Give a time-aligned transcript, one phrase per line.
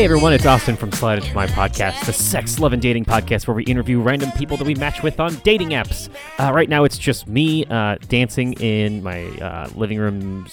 [0.00, 3.46] Hey everyone, it's Austin from Slide Into My Podcast, the sex, love, and dating podcast
[3.46, 6.08] where we interview random people that we match with on dating apps.
[6.38, 10.46] Uh, right now, it's just me uh, dancing in my uh, living room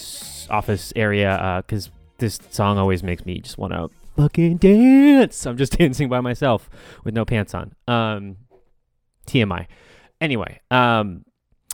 [0.49, 5.45] office area because this song always makes me just want to fucking dance.
[5.45, 6.69] I'm just dancing by myself
[7.05, 7.73] with no pants on.
[7.87, 8.35] Um,
[9.27, 9.67] TMI.
[10.19, 11.23] Anyway, um,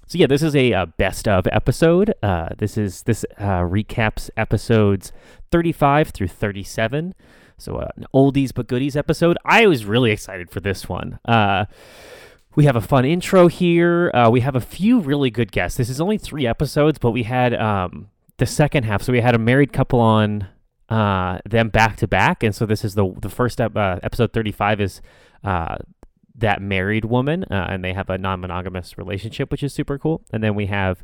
[0.05, 2.13] so yeah, this is a uh, best of episode.
[2.21, 5.11] Uh, this is this uh, recaps episodes
[5.49, 7.15] 35 through 37.
[7.64, 9.38] So uh, an oldies but goodies episode.
[9.45, 11.19] I was really excited for this one.
[11.25, 11.66] Uh,
[12.55, 14.11] we have a fun intro here.
[14.14, 15.78] Uh, we have a few really good guests.
[15.78, 19.02] This is only three episodes, but we had um, the second half.
[19.02, 20.47] So we had a married couple on
[20.89, 24.33] uh, them back to back, and so this is the the first ep- uh, episode
[24.33, 25.02] 35 is
[25.44, 25.77] uh,
[26.36, 30.23] that married woman, uh, and they have a non-monogamous relationship, which is super cool.
[30.31, 31.03] And then we have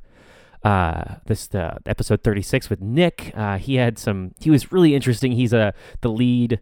[0.64, 3.32] uh, this uh, episode 36 with Nick.
[3.36, 4.34] Uh, he had some.
[4.40, 5.32] He was really interesting.
[5.32, 6.60] He's a the lead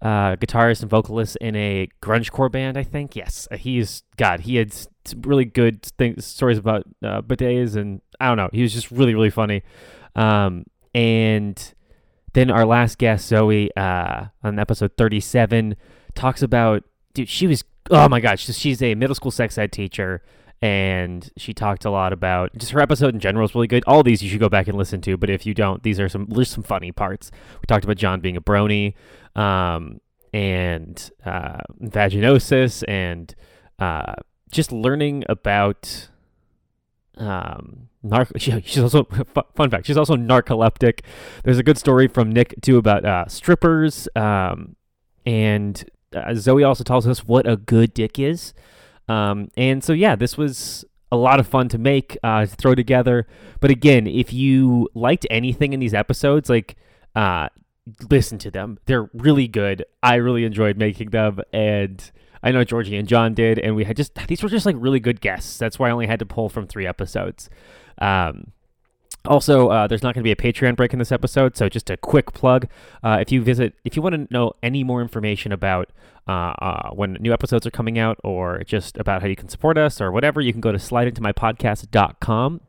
[0.00, 2.76] uh, guitarist and vocalist in a grungecore band.
[2.76, 3.48] I think yes.
[3.50, 4.40] Uh, he's God.
[4.40, 4.74] He had
[5.22, 8.50] really good things, stories about uh, bidets, and I don't know.
[8.52, 9.62] He was just really really funny.
[10.14, 11.74] Um, and
[12.34, 15.74] then our last guest Zoe uh, on episode 37
[16.14, 17.28] talks about dude.
[17.28, 18.44] She was oh my gosh.
[18.44, 20.22] She's a middle school sex ed teacher
[20.62, 23.84] and she talked a lot about just her episode in general is really good.
[23.86, 26.08] All these you should go back and listen to, but if you don't, these are
[26.08, 27.30] some there's some funny parts.
[27.60, 28.94] We talked about John being a brony,
[29.36, 30.00] um,
[30.32, 33.34] and uh, vaginosis, and
[33.78, 34.14] uh,
[34.50, 36.08] just learning about
[37.18, 37.88] um
[38.36, 39.04] she, she's also
[39.54, 41.00] fun fact she's also narcoleptic
[41.44, 44.74] there's a good story from nick too about uh strippers um
[45.26, 48.52] and uh, zoe also tells us what a good dick is
[49.08, 52.74] um, and so yeah, this was a lot of fun to make, uh, to throw
[52.74, 53.26] together.
[53.60, 56.76] But again, if you liked anything in these episodes, like
[57.14, 57.48] uh,
[58.10, 58.78] listen to them.
[58.86, 59.84] They're really good.
[60.02, 62.10] I really enjoyed making them, and
[62.42, 63.58] I know Georgie and John did.
[63.58, 65.58] And we had just these were just like really good guests.
[65.58, 67.48] That's why I only had to pull from three episodes.
[67.98, 68.52] Um,
[69.26, 71.88] also, uh, there's not going to be a Patreon break in this episode, so just
[71.88, 72.68] a quick plug.
[73.02, 75.90] Uh, if you visit, if you want to know any more information about
[76.28, 79.78] uh, uh, when new episodes are coming out, or just about how you can support
[79.78, 82.60] us, or whatever, you can go to slideintomypodcast.com,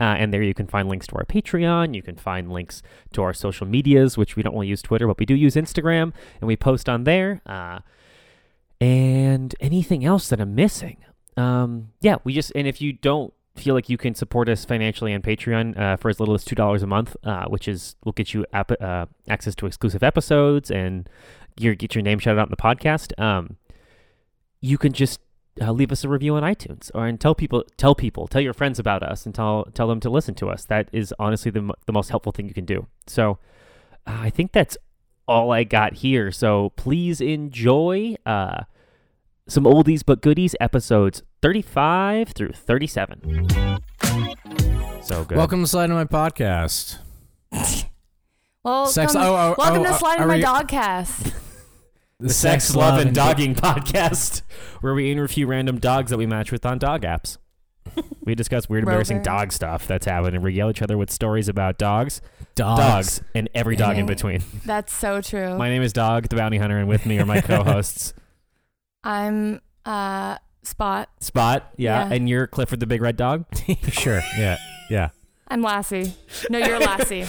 [0.00, 1.94] uh, and there you can find links to our Patreon.
[1.94, 2.82] You can find links
[3.12, 6.12] to our social medias, which we don't really use Twitter, but we do use Instagram,
[6.40, 7.42] and we post on there.
[7.44, 7.80] Uh,
[8.80, 10.98] and anything else that I'm missing.
[11.36, 15.14] Um, yeah, we just and if you don't feel like you can support us financially
[15.14, 18.12] on Patreon uh, for as little as two dollars a month, uh, which is will
[18.12, 21.08] get you ap- uh, access to exclusive episodes and
[21.58, 23.18] your get your name shouted out in the podcast.
[23.20, 23.56] Um,
[24.60, 25.20] you can just
[25.60, 28.54] uh, leave us a review on iTunes or and tell people tell people tell your
[28.54, 30.64] friends about us and tell tell them to listen to us.
[30.64, 32.86] That is honestly the the most helpful thing you can do.
[33.06, 33.38] So
[34.06, 34.76] uh, I think that's
[35.28, 36.32] all I got here.
[36.32, 38.64] So please enjoy uh,
[39.46, 43.48] some oldies but goodies episodes 35 through 37.
[45.02, 45.36] So good.
[45.36, 46.98] Welcome to Slide into my podcast.
[48.64, 51.34] Welcome, Sex- oh, oh, welcome oh, to Slide in are My we- Dogcast.
[52.20, 54.40] the Sex, Love, and Dogging podcast,
[54.80, 57.36] where we interview random dogs that we match with on dog apps.
[58.22, 59.24] We discuss weird, embarrassing Rover.
[59.24, 62.22] dog stuff that's happened and regale each other with stories about dogs,
[62.54, 62.80] dogs.
[62.80, 64.42] dogs, and every dog in between.
[64.64, 65.58] That's so true.
[65.58, 68.14] My name is Dog, the bounty hunter, and with me are my co-hosts
[69.04, 71.08] I'm uh Spot.
[71.20, 72.14] Spot, yeah, Yeah.
[72.14, 73.44] and you're Clifford the big red dog.
[73.90, 74.22] sure.
[74.38, 74.56] Yeah.
[74.88, 75.10] Yeah.
[75.46, 76.14] I'm Lassie.
[76.48, 77.26] No, you're Lassie.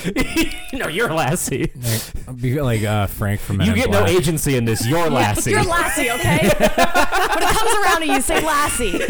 [0.73, 1.69] no, you're Lassie.
[1.75, 4.11] Like, be like uh, Frank from Men You in get no Black.
[4.13, 4.87] agency in this.
[4.87, 5.51] You're Lassie.
[5.51, 6.37] You're Lassie, okay?
[6.57, 9.03] when it comes around to you, say Lassie.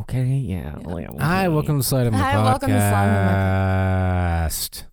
[0.00, 0.78] okay, yeah.
[0.88, 2.44] yeah, Hi, welcome to Slide into my Hi, podcast.
[2.44, 3.08] welcome to Slide
[4.46, 4.86] of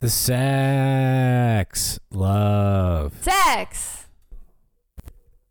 [0.00, 3.12] The sex, love.
[3.20, 3.97] Sex.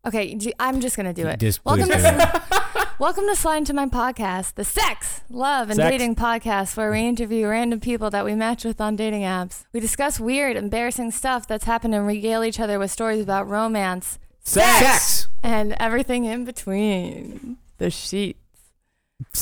[0.08, 1.38] Okay, do- I'm just gonna do it.
[1.42, 2.88] Just welcome please to do it.
[3.00, 5.92] welcome to Slide into My Podcast, the sex, love, and Sex.
[5.92, 9.66] dating podcast, where we interview random people that we match with on dating apps.
[9.74, 14.18] We discuss weird, embarrassing stuff that's happened and regale each other with stories about romance,
[14.40, 15.28] Sex.
[15.44, 17.58] and everything in between.
[17.78, 18.40] The sheets.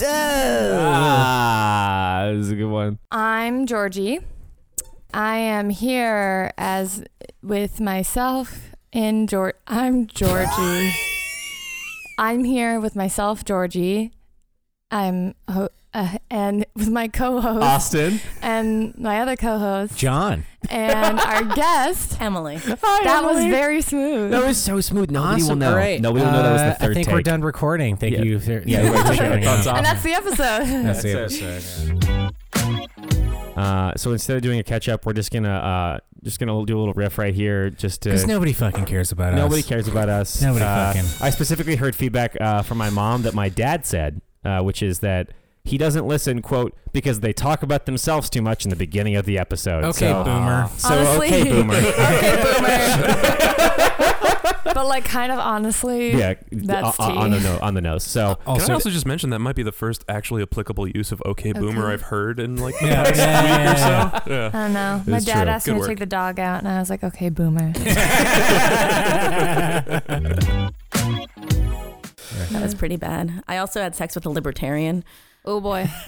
[0.03, 2.97] Ah, this is a good one.
[3.11, 4.19] I'm Georgie.
[5.13, 7.03] I am here as
[7.43, 9.51] with myself in Geor.
[9.67, 10.93] I'm Georgie.
[12.17, 14.11] I'm here with myself, Georgie.
[14.89, 18.19] I'm ho- uh, and with my co-host Austin.
[18.41, 20.45] and my other co-host John.
[20.69, 22.21] and our guest.
[22.21, 22.55] Emily.
[22.57, 24.31] that was very smooth.
[24.31, 25.11] That was so smooth.
[25.11, 25.59] Nobody awesome.
[25.59, 25.73] will know.
[25.73, 25.99] Great.
[26.01, 27.13] Nobody will know that was the Uh, third I think take.
[27.15, 27.97] we're done recording.
[27.97, 28.21] Thank Yeah.
[28.23, 28.39] you.
[28.39, 29.73] For, Yeah, we're for shutting showing thumbs up.
[29.73, 29.77] off.
[29.77, 30.65] and that's the episode.
[30.85, 32.03] That's the That's episode.
[32.05, 32.29] yeah.
[33.57, 36.77] Uh, so instead of doing a catch up, we're just gonna uh, just gonna do
[36.77, 38.09] a little riff right here, just to.
[38.09, 39.37] Because nobody fucking cares about us.
[39.39, 40.41] Nobody cares about us.
[40.41, 44.19] Nobody Uh, fucking- I specifically heard feedback uh, from my mom that my dad said,
[44.43, 45.29] uh, which is that
[45.63, 49.25] he doesn't listen, quote, because they talk about themselves too much in the beginning of
[49.25, 49.83] the episode.
[49.85, 50.69] Okay, so, boomer.
[50.77, 51.73] So Honestly- okay, boomer.
[51.75, 53.54] okay, boomer.
[54.85, 57.43] But like, kind of honestly, yeah, That's on, on the tea.
[57.43, 58.03] no, on the nose.
[58.03, 60.87] So uh, Can Also, I also just mention that might be the first actually applicable
[60.87, 61.93] use of "Okay, Boomer" Okay.
[61.93, 63.83] I've heard in like the Yeah, past yeah, week yeah, or so.
[64.31, 64.47] Yeah.
[64.47, 65.03] I don't know.
[65.07, 65.51] My dad true.
[65.51, 65.87] asked Good me work.
[65.87, 67.73] to take the dog out, and I was like, okay, boomer.
[72.51, 73.43] That was pretty bad.
[73.47, 75.03] I also had sex with a libertarian.
[75.45, 75.87] Oh boy.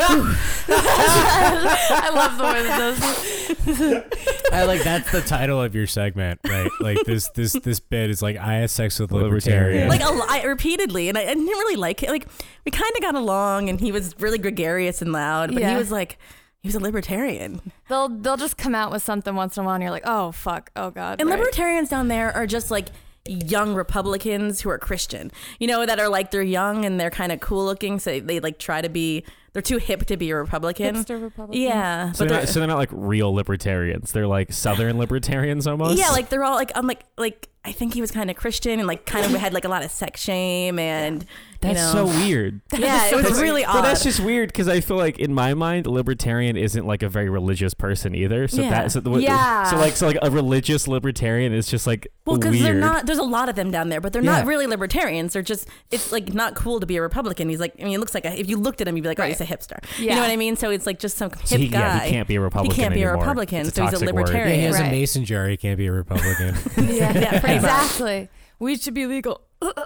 [0.69, 4.51] I love the way that does.
[4.51, 6.69] I like that's the title of your segment, right?
[6.79, 9.87] Like this this this bit is like I had sex with a Libertarian.
[9.87, 9.89] libertarian.
[9.89, 12.09] Like a lot, repeatedly, and I, I didn't really like it.
[12.09, 12.27] Like
[12.65, 15.71] we kind of got along, and he was really gregarious and loud, but Yeah.
[15.71, 16.17] he was like.
[16.63, 17.71] He was a libertarian.
[17.87, 20.31] They'll they'll just come out with something once in a while, and you're like, oh
[20.31, 21.21] fuck, oh god.
[21.21, 21.37] And right.
[21.39, 22.87] libertarians down there are just like
[23.27, 27.31] young Republicans who are Christian, you know, that are like they're young and they're kind
[27.31, 29.23] of cool looking, so they like try to be.
[29.53, 30.95] They're too hip to be a Republican.
[30.95, 31.61] Hipster Republican.
[31.61, 34.11] Yeah, So but they're, they're, not, so they're not like real libertarians.
[34.11, 35.97] They're like Southern libertarians almost.
[35.97, 38.79] yeah, like they're all like I'm like like I think he was kind of Christian
[38.79, 41.27] and like kind of had like a lot of sex shame and you
[41.59, 42.05] that's know.
[42.07, 42.61] so weird.
[42.73, 43.83] yeah, it was That's- really But odd.
[43.83, 47.27] that's just weird because I feel like in my mind, libertarian isn't like a very
[47.29, 48.47] religious person either.
[48.47, 48.69] So Yeah.
[48.69, 49.63] that so, the, Yeah.
[49.63, 53.05] so like so like a religious libertarian is just like well, because they're not.
[53.05, 54.37] There's a lot of them down there, but they're Yeah.
[54.39, 55.33] not really libertarians.
[55.33, 55.67] They're just.
[55.91, 57.49] It's like not cool to be a Republican.
[57.49, 57.73] He's like.
[57.81, 59.23] I mean, it looks like a, if you looked at him, you'd be like, oh,
[59.37, 59.79] he's a hipster.
[59.99, 60.55] You know what I mean?
[60.55, 61.79] So it's like just some hip So he, guy.
[61.79, 62.75] yeah, he can't be a Republican.
[62.75, 63.11] He can't be a.
[63.11, 64.47] Republican, It's so he's a libertarian.
[64.49, 64.73] yeah, he libertarian.
[64.73, 65.47] has a mason jar.
[65.47, 66.55] He can't be a Republican.
[66.95, 68.29] Yeah, Yeah, exactly.
[68.59, 69.41] We should be legal.
[69.63, 69.83] Yeah.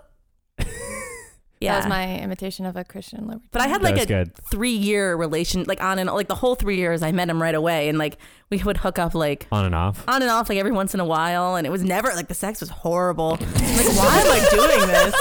[1.61, 3.49] That was my imitation of a Christian libertarian.
[3.51, 4.35] But I had like a good.
[4.49, 7.03] three year relation, like on and like the whole three years.
[7.03, 8.17] I met him right away, and like
[8.49, 10.03] we would hook up like on and off.
[10.07, 12.33] on and off like every once in a while, and it was never like the
[12.33, 13.31] sex was horrible.
[13.31, 15.13] Like, why am I doing this?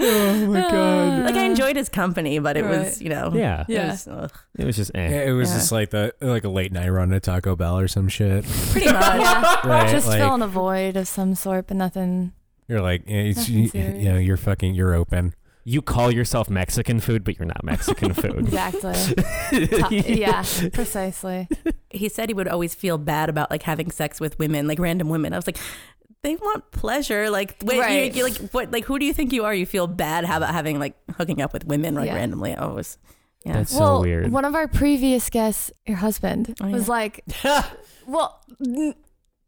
[0.00, 1.24] Oh my god.
[1.24, 2.78] Like I enjoyed his company, but it Right.
[2.86, 3.62] was you know Yeah.
[3.62, 3.90] it Yeah.
[3.90, 5.08] was, ugh, It was just eh.
[5.08, 5.56] Yeah, it was Yeah.
[5.56, 8.44] just like the like a late night run to Taco Bell or some shit.
[8.70, 8.94] pretty much.
[9.20, 9.60] yeah.
[9.64, 9.88] Right?
[9.90, 12.32] Just like, filling a void of some sort, but nothing.
[12.68, 14.02] You're like, yeah, it's, Nothing you, serious.
[14.02, 15.34] you know, you're fucking, you're open.
[15.64, 18.38] You call yourself Mexican food, but you're not Mexican food.
[18.38, 18.94] Exactly.
[19.78, 20.42] Ta- yeah,
[20.72, 21.48] precisely.
[21.90, 25.08] he said he would always feel bad about like having sex with women, like random
[25.08, 25.32] women.
[25.32, 25.58] I was like,
[26.22, 27.30] they want pleasure.
[27.30, 28.14] Like, wait, Right.
[28.14, 28.70] you, you like what?
[28.70, 29.54] Like, who do you think you are?
[29.54, 32.14] You feel bad how about having like hooking up with women like Yeah.
[32.16, 32.54] randomly?
[32.56, 32.98] Oh, it was,
[33.44, 33.54] yeah.
[33.54, 34.30] That's so weird.
[34.30, 37.24] one of our previous guests, your husband, Oh, was like,
[38.06, 38.94] well, n-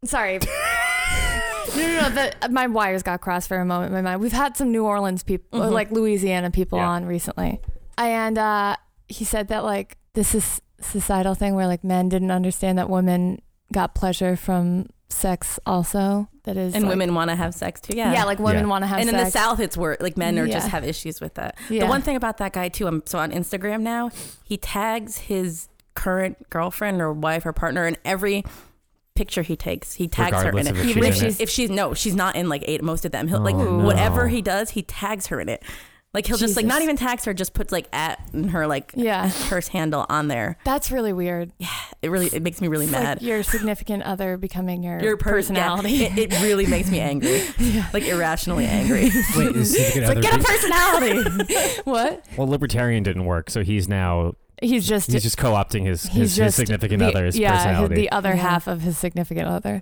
[0.03, 0.39] sorry.
[1.75, 2.09] no, no, no.
[2.09, 4.21] The, my wires got crossed for a moment in my mind.
[4.21, 5.71] We've had some New Orleans people, Mhm.
[5.71, 6.89] like Louisiana people Yeah.
[6.89, 7.61] on recently.
[7.97, 8.75] And uh,
[9.07, 13.41] he said that, like, this is societal thing where, like, men didn't understand that women
[13.71, 16.27] got pleasure from sex also.
[16.43, 16.75] That is.
[16.75, 17.95] and like- women want to have sex too.
[17.97, 18.69] Yeah, Yeah, like women Yeah.
[18.69, 19.09] want to have sex.
[19.09, 19.21] and sex.
[19.21, 21.57] in the South, it's where like men are just have issues with that.
[21.69, 21.81] Yeah.
[21.81, 24.11] The one thing about that guy too, I'm so on Instagram now,
[24.43, 28.43] he tags his current girlfriend or wife or partner in every
[29.15, 29.93] picture he takes.
[29.93, 30.71] He tags her in Regardless it.
[30.71, 31.43] of if Even she's if she's- it.
[31.43, 33.27] if she's no, she's not in like eight most of them.
[33.27, 33.85] He'll like Oh, no.
[33.85, 35.63] whatever he does, he tags her in it.
[36.15, 38.93] Like he'll just like not even tags her, just puts like at and her like
[38.95, 39.29] Yeah.
[39.29, 40.57] her handle on there.
[40.63, 41.51] That's really weird.
[41.59, 41.67] Yeah,
[42.01, 43.17] it really it makes me really It's mad.
[43.17, 45.91] like your significant other becoming your, Your per- personality.
[45.91, 47.87] yeah, it, it really makes me angry, yeah.
[47.93, 49.11] like irrationally angry.
[49.35, 51.81] Wait, is he It's like get a personality.
[51.83, 52.25] what?
[52.37, 56.35] well, libertarian didn't work, so he's now He's just he's just co-opting his his, he's
[56.37, 57.95] his significant the, other's yeah, personality.
[57.95, 59.81] the other half of his significant other.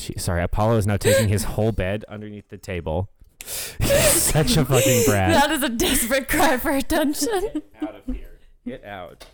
[0.00, 3.10] Gee, Sorry, Apollo is now taking his whole bed underneath the table.
[3.44, 5.30] He's Such a fucking brat.
[5.32, 7.62] That is a desperate cry for attention.
[7.82, 8.38] out of here.
[8.66, 9.26] Get out.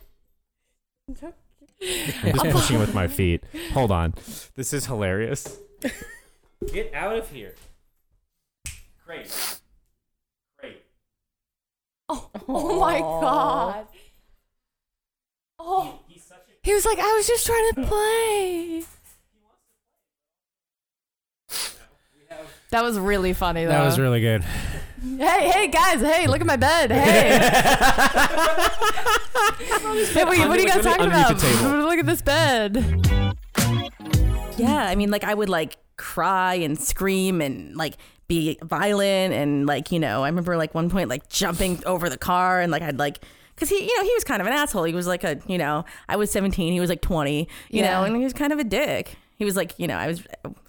[1.08, 3.44] I'm just pushing with my feet.
[3.72, 4.14] Hold on.
[4.54, 5.58] This is hilarious.
[6.72, 7.54] Get out of here.
[9.04, 9.60] Great.
[10.58, 10.82] Great.
[12.08, 13.86] Oh, oh my god.
[15.58, 18.84] Oh, He's such a he was like, I was just trying to play.
[22.70, 23.70] That was really funny though.
[23.70, 24.42] That was really good.
[25.18, 26.90] Hey, hey guys, hey, look at my bed.
[26.90, 27.28] Hey.
[30.12, 31.42] hey what, what are you guys talking about?
[31.86, 32.76] Look at this bed.
[34.56, 37.96] Yeah, I mean, like I would like cry and scream and like
[38.26, 42.18] be violent and like you know, I remember like one point like jumping over the
[42.18, 43.20] car and like I'd like
[43.54, 44.84] because he you know he was kind of an asshole.
[44.84, 47.92] He was like a you know I was seventeen, he was like twenty, you Yeah.
[47.92, 49.16] know, and he was kind of a dick.
[49.38, 50.22] He was like you know I was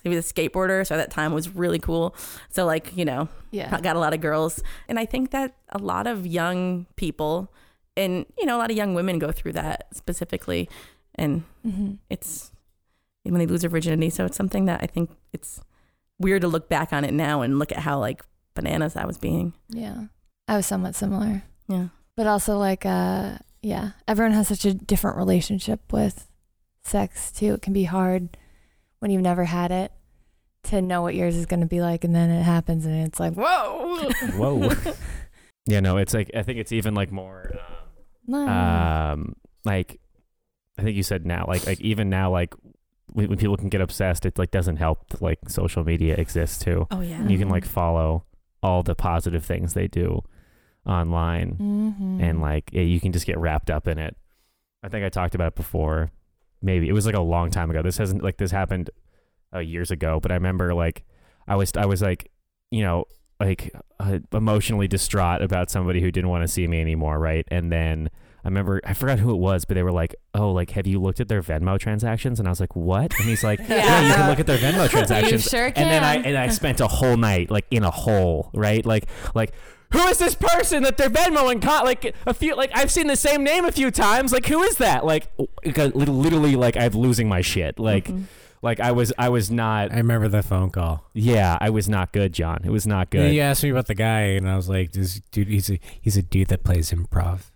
[0.03, 2.15] he was a skateboarder, so at that time was really cool.
[2.49, 3.79] So like you know Yeah.
[3.81, 7.51] got a lot of girls, and I think that a lot of young people
[7.95, 10.69] and you know a lot of young women go through that specifically,
[11.15, 12.51] and hmm it's
[13.23, 14.09] when they lose their virginity.
[14.09, 15.59] So it's something that I think it's
[16.19, 19.17] weird to look back on it now and look at how like bananas I was
[19.17, 19.53] being.
[19.69, 20.05] Yeah.
[20.47, 21.43] I was somewhat similar.
[21.67, 21.87] Yeah.
[22.15, 26.27] But also like uh yeah, everyone has such a different relationship with
[26.83, 27.53] sex too.
[27.55, 28.37] It can be hard
[28.99, 29.91] when you've never had it
[30.63, 33.19] to know what yours is going to be like and then it happens and it's
[33.19, 34.71] like, "Whoa." Whoa.
[35.65, 37.51] yeah, no, it's like I think it's even like more
[38.25, 38.47] No.
[38.47, 39.35] um
[39.65, 39.99] like
[40.77, 42.53] I think you said now like like even now like
[43.13, 46.59] when, when people can get obsessed it like doesn't help that, like social media exists
[46.59, 46.87] too.
[46.91, 47.25] Oh yeah.
[47.27, 48.25] You can like follow
[48.63, 50.21] all the positive things they do
[50.85, 52.21] online Mhm.
[52.21, 54.15] and like yeah, you can just get wrapped up in it.
[54.83, 56.11] I think I talked about it before.
[56.61, 57.81] Maybe it was like a long time ago.
[57.81, 58.89] This hasn't like this happened
[59.53, 61.03] uh, years ago, but I remember like
[61.47, 62.31] I was I was like
[62.71, 63.05] you know
[63.39, 67.47] like uh, emotionally distraught about somebody who didn't want to see me anymore, right?
[67.49, 68.09] And then
[68.43, 70.99] I remember I forgot who it was, but they were like, "Oh, like have you
[71.01, 74.13] looked at their Venmo transactions?" And I was like, "What?" And he's like, "Yeah, you
[74.13, 77.17] can look at their Venmo transactions." sure and then I and I spent a whole
[77.17, 78.85] night like in a hole, right?
[78.85, 79.53] Like like
[79.93, 81.61] who is this person that they're Venmoing?
[81.61, 84.31] Con- like a few like I've seen the same name a few times.
[84.33, 85.05] Like who is that?
[85.05, 85.31] Like
[85.63, 87.79] it got lit- literally like I'm losing my shit.
[87.79, 88.23] Like Mhm.
[88.61, 91.09] like I was I was not I remember the phone call.
[91.13, 92.59] yeah I was not good, John.
[92.65, 93.33] It was not And good.
[93.33, 96.17] you asked me about the guy, and I was like, "This dude, he's a he's
[96.17, 97.51] a dude that plays improv."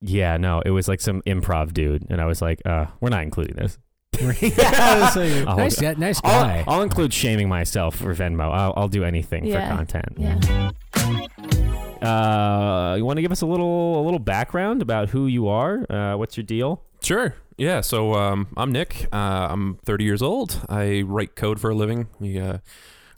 [0.00, 3.24] Yeah, no, it was like some improv dude, and I was like, uh, we're not
[3.24, 3.78] including this.
[4.16, 6.64] I was like, I'll- nice, guy- nice guy.
[6.66, 8.50] I'll, I'll include shaming myself for Venmo.
[8.52, 9.68] I'll, I'll do anything Yeah.
[9.70, 10.12] for content.
[10.16, 10.70] yeah.
[12.02, 15.84] Uh, you want to give us a little a little background about who you are?
[15.90, 16.82] Uh, what's your deal?
[17.02, 17.34] Sure.
[17.56, 17.80] Yeah.
[17.80, 19.08] So um, I'm Nick.
[19.12, 20.64] Uh, I'm 30 years old.
[20.68, 22.06] I write code for a living.
[22.20, 22.58] We uh,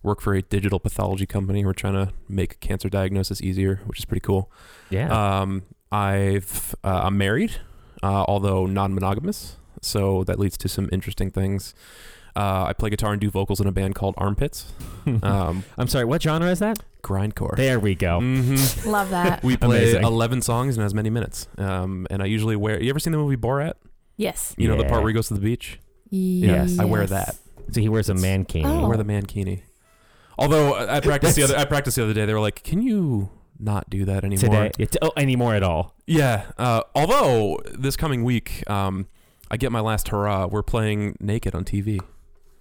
[0.02, 1.62] work for a digital pathology company.
[1.64, 4.50] We're trying to make cancer diagnosis easier, which is pretty cool.
[4.88, 5.10] Yeah.
[5.40, 7.56] Um, I've uh, I'm married,
[8.02, 9.56] uh, although non-monogamous.
[9.80, 11.74] So that leads to some interesting things.
[12.36, 14.72] Uh, I play guitar and do vocals in a band called Armpits.
[15.22, 16.04] Um, I'm sorry.
[16.04, 16.78] What genre is that?
[17.02, 17.56] grindcore.
[17.56, 18.20] There we go.
[18.20, 18.54] hmm
[18.86, 19.42] Love that.
[19.42, 20.04] We play Amazing.
[20.04, 21.48] 11 songs in as many minutes.
[21.58, 22.80] Um, and I usually wear.
[22.80, 23.72] You ever seen the movie Borat?
[24.18, 24.54] Yes.
[24.58, 25.80] You know the part where he goes to the beach.
[26.10, 26.78] Yes.
[26.78, 27.36] I wear that.
[27.72, 28.66] So he wears a mankini.
[28.66, 28.88] I Oh.
[28.88, 29.62] wear the mankini.
[30.38, 32.26] Although I I practiced the other, I practiced the other day.
[32.26, 34.70] They were like, "Can you not do that anymore?" today.
[34.78, 35.94] It, oh, anymore at all?
[36.06, 36.50] Yeah.
[36.58, 39.06] Uh, although this coming week, um,
[39.50, 40.46] I get my last hurrah.
[40.46, 42.00] We're playing naked on TV.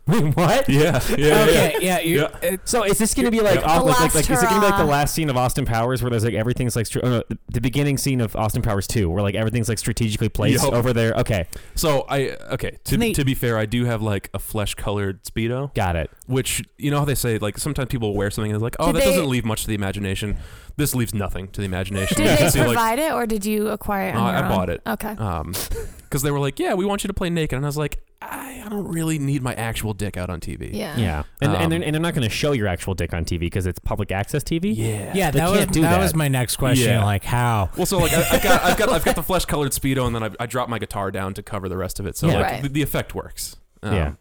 [0.07, 0.67] Wait, what?
[0.67, 0.99] Yeah.
[1.15, 1.43] Yeah.
[1.43, 2.55] okay, yeah, you Yeah.
[2.65, 3.67] So is this gonna be like, Yeah.
[3.67, 4.89] off, The like, like, last like is it gonna be like the hurrah.
[4.89, 7.61] last scene of Austin Powers where there's like everything's like str- oh, no, the, the
[7.61, 10.73] beginning scene of Austin Powers two where like everything's like strategically placed Yup.
[10.73, 11.13] over there?
[11.13, 12.71] Okay, So I okay.
[12.85, 15.95] To, Can they- to be fair, I do have like a flesh colored speedo, got
[15.95, 16.09] it.
[16.25, 18.87] which you know how they say like sometimes people wear something and it's like, oh,
[18.87, 20.37] Did that they- doesn't leave much to the imagination.
[20.79, 22.17] This leaves nothing to the imagination.
[22.17, 24.15] Did You they can see, like, provide it or did you acquire it?
[24.15, 24.49] Uh, On I own?
[24.49, 24.81] bought it.
[24.87, 25.09] Okay.
[25.17, 25.53] um,
[25.99, 27.99] because they were like, yeah, we want you to play naked, and I was like,
[28.21, 30.73] I, I don't really need my actual dick out on TV.
[30.73, 30.97] Yeah.
[30.97, 33.41] Yeah, and and, Um, they're, and they're not gonna show your actual dick on TV
[33.41, 34.75] because it's public access TV.
[34.75, 35.11] Yeah.
[35.13, 35.99] yeah, They that was can't do that, that.
[35.99, 36.89] was my next question.
[36.89, 37.03] Yeah.
[37.05, 37.69] Like how?
[37.77, 40.15] Well, so like I, I've got I've got I've got the flesh colored speedo, and
[40.15, 42.17] then I, I drop my guitar down to cover the rest of it.
[42.17, 42.33] So Yeah.
[42.35, 42.63] like Right.
[42.63, 43.55] the, the effect works.
[43.83, 44.11] Um, Yeah.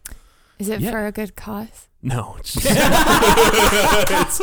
[0.59, 0.91] Is it Yeah.
[0.91, 1.87] for a good cause?
[2.01, 2.65] No, it's just,
[4.39, 4.41] it's,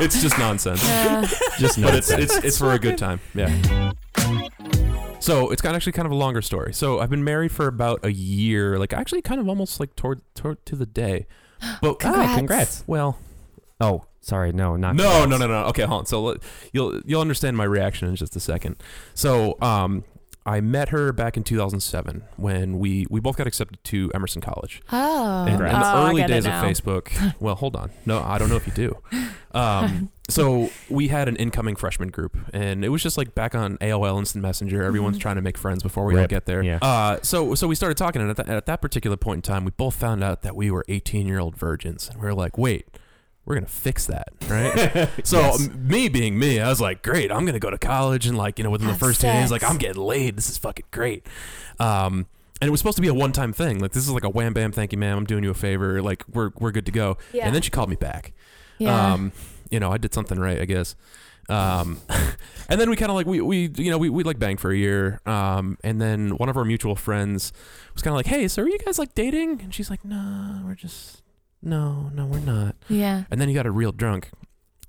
[0.00, 0.82] it's just nonsense.
[0.86, 1.26] Uh,
[1.58, 3.20] Just But it's it's it's for a good time.
[3.34, 3.92] Yeah.
[5.20, 6.74] So it's kind of actually kind of a longer story.
[6.74, 10.20] So I've been married for about a year, like actually kind of almost like toward
[10.34, 11.26] toward to the day.
[11.80, 12.30] But Congrats.
[12.32, 12.84] Ah, congrats.
[12.86, 13.18] well,
[13.80, 15.30] Oh, sorry, no, not no, congrats.
[15.40, 15.66] no, no, no.
[15.68, 16.06] Okay, hold on.
[16.06, 16.36] So
[16.72, 18.76] you'll you'll understand my reaction in just a second.
[19.14, 20.04] So um,
[20.44, 24.82] I met her back in 2007 when we we both got accepted to Emerson College.
[24.92, 25.42] oh.
[25.46, 26.52] In, in oh, the I early days of.
[26.52, 27.90] Facebook, well, hold on.
[28.06, 28.96] No, I don't know if you do.
[29.52, 33.78] Um, so we had an incoming freshman group, and it was just like back on
[33.78, 34.82] AOL Instant Messenger.
[34.82, 35.20] Everyone's Mhm.
[35.20, 36.62] trying to make friends before we all get there.
[36.62, 36.78] Yeah.
[36.82, 39.64] Uh, so so we started talking, and at, that at that particular point in time,
[39.64, 42.58] we both found out that we were 18 year old virgins, and we were like,
[42.58, 42.86] wait.
[43.44, 45.08] We're gonna fix that, right?
[45.24, 45.66] So Yes.
[45.68, 48.58] m- me being me, I was like, great, I'm gonna go to college and like,
[48.58, 49.62] you know, within the Have first two days, like.
[49.64, 50.36] I'm getting laid.
[50.36, 51.26] This is fucking great.
[51.80, 52.26] Um,
[52.60, 53.80] and it was supposed to be a one time thing.
[53.80, 55.18] Like this is like a wham bam, thank you, ma'am.
[55.18, 56.00] I'm doing you a favor.
[56.00, 57.18] Like we're we're good to go.
[57.32, 57.46] Yeah.
[57.46, 58.32] And then she called me back.
[58.78, 59.12] yeah.
[59.14, 59.32] Um,
[59.70, 60.94] you know, I did something right, I guess.
[61.48, 61.98] Um,
[62.68, 64.70] and then we kind of like we we you know we we like banged for
[64.70, 65.20] a year.
[65.26, 67.52] Um, and then one of our mutual friends
[67.94, 69.60] was kind of like, hey, so are you guys like dating?
[69.62, 71.22] And she's like, no, we're just
[71.62, 72.76] no, no, we're not.
[72.88, 73.24] yeah.
[73.30, 74.30] And then he got a real drunk.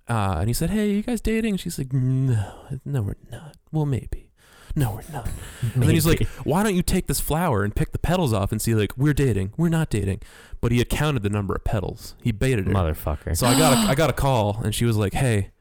[0.09, 1.57] Uh, and he said, Hey, you guys dating?
[1.57, 2.53] She's like, No,
[2.83, 3.55] no, we're not.
[3.71, 4.29] Well, maybe.
[4.75, 5.29] No, we're not.
[5.75, 8.51] And then he's like, Why don't you take this flower and pick the petals off
[8.51, 10.21] and see, like, we're dating, we're not dating?
[10.61, 12.15] But he had counted the number of petals.
[12.21, 12.73] He baited her.
[12.73, 13.37] motherfucker.
[13.37, 15.51] So I got a, I got a call, and she was like, Hey,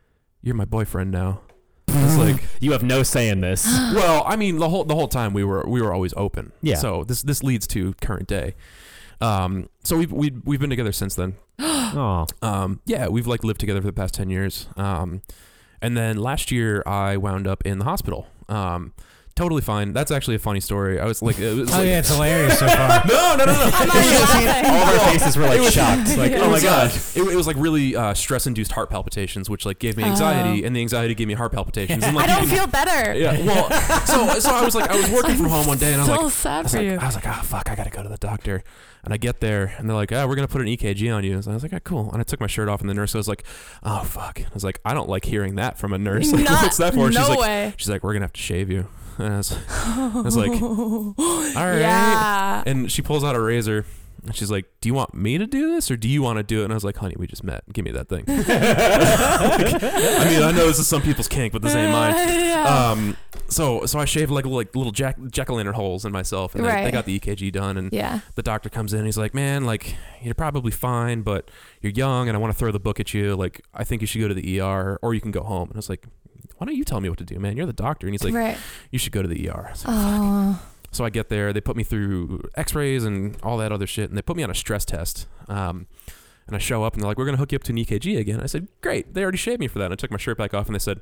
[0.43, 1.43] you're my boyfriend now.
[1.89, 3.65] It's like, You have no say in this.
[3.95, 6.51] well, I mean, the whole the whole time we were we were always open.
[6.63, 6.77] Yeah.
[6.77, 8.55] So this this leads to current day.
[9.23, 11.37] Um, so we've we've we've been together since then.
[11.95, 14.67] Oh, Um, yeah, we've like lived together for the past ten years.
[14.77, 15.21] Um,
[15.83, 18.29] and then last year I wound up in the hospital.
[18.49, 18.95] Um,
[19.35, 19.93] totally fine.
[19.93, 21.01] That's actually a funny story.
[21.01, 23.03] I was like, it was Oh like, yeah, it's hilarious so far.
[23.09, 23.71] no, no, no, no.
[23.73, 24.71] I'm already laughing.
[24.71, 26.17] all of our faces were like shocked.
[26.23, 26.91] Like, oh my was, god.
[27.15, 30.75] it, it was like really uh, stress-induced heart palpitations, which like gave me anxiety, and
[30.77, 32.05] the anxiety gave me heart palpitations.
[32.05, 33.15] And, like, I don't can- feel better.
[33.15, 33.45] Yeah.
[33.47, 33.71] Well,
[34.07, 36.17] so so I was like, I was working from home one day, and I was
[36.17, 36.97] so like, sad I was for like, you.
[36.99, 38.63] I was like, ah, fuck, I gotta go to the doctor.
[39.05, 41.37] And I get there, and they're like, oh, we're gonna put an EKG on you.
[41.37, 42.11] And I was like, ah, cool.
[42.13, 43.43] And I took my shirt off, and the nurse was like,
[43.83, 44.41] oh fuck.
[44.41, 46.31] I was like, I don't like hearing that from a nurse.
[46.33, 47.11] Like, Not- what's that for?
[47.11, 47.75] no she's like, way.
[47.79, 48.87] she's like, we're gonna have to shave you.
[49.19, 51.79] And I was, I was like, all right.
[51.81, 52.63] Yeah.
[52.67, 53.85] And she pulls out a razor.
[54.25, 56.45] And she's like, "Do you want me to do this, or do you want to
[56.45, 57.65] do it?" And I was like, "Honey, we just met.
[57.73, 61.75] Give me that thing." I mean, I know this is some people's kink, but this
[61.75, 62.15] ain't mine.
[62.53, 62.91] Yeah.
[62.93, 63.17] Um,
[63.49, 66.65] so so I shaved like like little jack jack o' lantern holes in myself, and
[66.65, 66.93] they, they Right.
[66.93, 68.21] got the EKG done, and yeah.
[68.37, 69.01] the doctor comes in.
[69.01, 71.51] and He's like, "Man, like you're probably fine, but
[71.81, 73.35] you're young, and I want to throw the book at you.
[73.35, 75.77] Like I think you should go to the ER, or you can go home." And
[75.77, 76.07] I was like,
[76.63, 77.57] "Why don't you tell me what to do, man?
[77.57, 78.57] You're the doctor." And he's like, right.
[78.91, 80.63] "You should go to the ER." Like, Oh.
[80.93, 84.17] so I get there, they put me through X-rays and all that other shit, and
[84.17, 85.27] they put me on a stress test.
[85.49, 85.87] Um,
[86.47, 88.17] and I show up, and they're like, "We're gonna hook you up to an EKG
[88.19, 89.87] again." I said, "Great." They already shaved me for that.
[89.87, 91.01] And I took my shirt back off, and they said,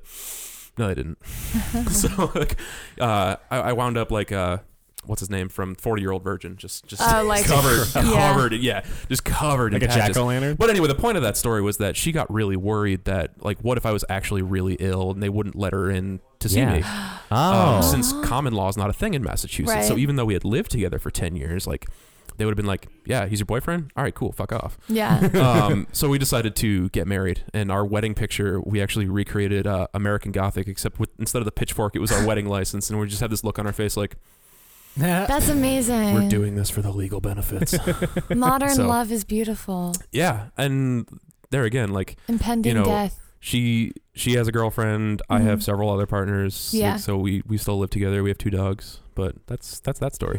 [0.78, 1.18] "No, they didn't."
[1.90, 2.56] so like,
[3.00, 4.58] uh, I, I wound up like, uh,
[5.10, 8.32] what's his name from Forty Year Old Virgin, just just Oh, like- covered, Yeah.
[8.32, 10.54] covered, yeah, just covered Like in a jack o' lantern.
[10.56, 13.58] But anyway, the point of that story was that she got really worried that like,
[13.60, 16.60] what if I was actually really ill and they wouldn't let her in to see
[16.60, 16.72] Yeah.
[16.78, 16.84] me?
[17.32, 17.76] Oh.
[17.76, 19.86] um, since common law is not a thing in Massachusetts.
[19.86, 21.86] So even though we had lived together for 10 years, like
[22.38, 23.92] they would have been like, yeah, he's your boyfriend?
[23.96, 24.76] All right, cool, fuck off.
[24.88, 25.18] Yeah.
[25.70, 27.44] um, so we decided to get married.
[27.54, 31.52] And our wedding picture, we actually recreated uh, American Gothic, except with instead of the
[31.52, 32.90] pitchfork, it was our wedding license.
[32.90, 34.16] And we just had this look on our face like,
[34.96, 36.14] That's amazing.
[36.14, 37.74] we're doing this for the legal benefits.
[38.34, 39.94] Modern So- love is beautiful.
[40.12, 40.48] yeah.
[40.58, 41.06] And
[41.50, 43.18] there again, like Impending know, death.
[43.40, 45.22] she she has a girlfriend.
[45.30, 45.62] I have Mhm.
[45.62, 46.70] several other partners.
[46.74, 46.96] like, Yeah.
[46.96, 48.22] so we, we still live together.
[48.22, 49.00] We have two dogs.
[49.14, 50.38] But that's that's that story.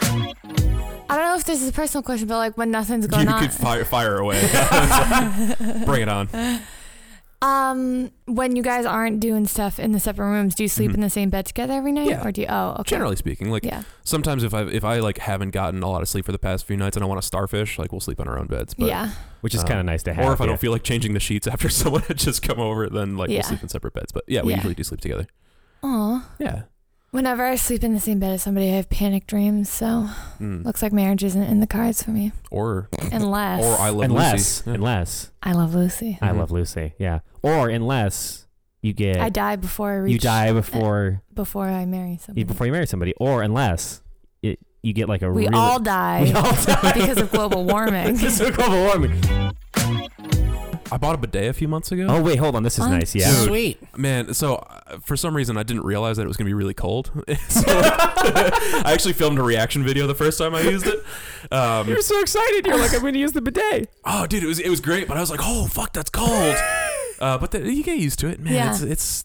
[0.00, 3.32] I don't know if this is a personal question, but like when nothing's going you
[3.32, 3.40] on.
[3.40, 4.40] could fire fire away.
[5.86, 6.28] Bring it on.
[7.44, 10.94] Um, when you guys aren't doing stuff in the separate rooms, do you sleep Mhm.
[10.94, 12.26] in the same bed together every night, Yeah.
[12.26, 12.46] or do you?
[12.48, 12.90] Oh, okay.
[12.90, 13.82] Generally speaking, like Yeah.
[14.04, 16.64] sometimes if I if I like haven't gotten a lot of sleep for the past
[16.64, 18.74] few nights and I want to starfish, like we'll sleep on our own beds.
[18.74, 19.10] But, yeah.
[19.42, 20.24] Which is uh, kind of nice to have.
[20.26, 22.88] Or if I don't feel like changing the sheets after someone had just come over,
[22.88, 23.36] then like Yeah.
[23.38, 24.10] we'll sleep in separate beds.
[24.12, 24.56] But yeah, we Yeah.
[24.56, 25.26] usually do sleep together.
[25.82, 26.26] Aw.
[26.38, 26.62] Yeah.
[27.14, 29.70] Whenever I sleep in the same bed as somebody, I have panic dreams.
[29.70, 30.08] So
[30.40, 30.64] Mm.
[30.64, 34.32] looks like marriage isn't in the cards for me, Or unless or I love unless,
[34.32, 34.62] Lucy.
[34.70, 34.74] Yeah.
[34.74, 36.18] unless I love Lucy.
[36.20, 36.38] I Mhm.
[36.38, 38.46] love Lucy, yeah, or unless
[38.82, 40.12] you get I die before I reach.
[40.14, 42.40] you die before before I marry somebody.
[42.40, 44.02] you, before you marry somebody, or unless
[44.42, 47.64] it, you get like a we really all die we all die because of global
[47.64, 48.16] warming.
[48.16, 49.14] Because of global warming.
[50.92, 52.06] I bought a bidet a few months ago.
[52.08, 52.90] Oh wait, hold on, this is What?
[52.90, 53.14] nice.
[53.14, 53.48] Yeah, Dude.
[53.48, 53.98] Sweet.
[53.98, 56.74] Man, so uh, for some reason I didn't realize that it was gonna be really
[56.74, 57.10] cold.
[57.48, 61.02] so I actually filmed a reaction video the first time I used it.
[61.52, 62.66] Um, you're so excited.
[62.66, 63.90] You're like, I'm going to use the bidet.
[64.04, 66.56] oh, dude, it was it was great, but I was like, oh fuck, that's cold.
[67.20, 68.54] Uh, but the, you get used to it, man.
[68.54, 68.70] Yeah.
[68.72, 69.24] It's it's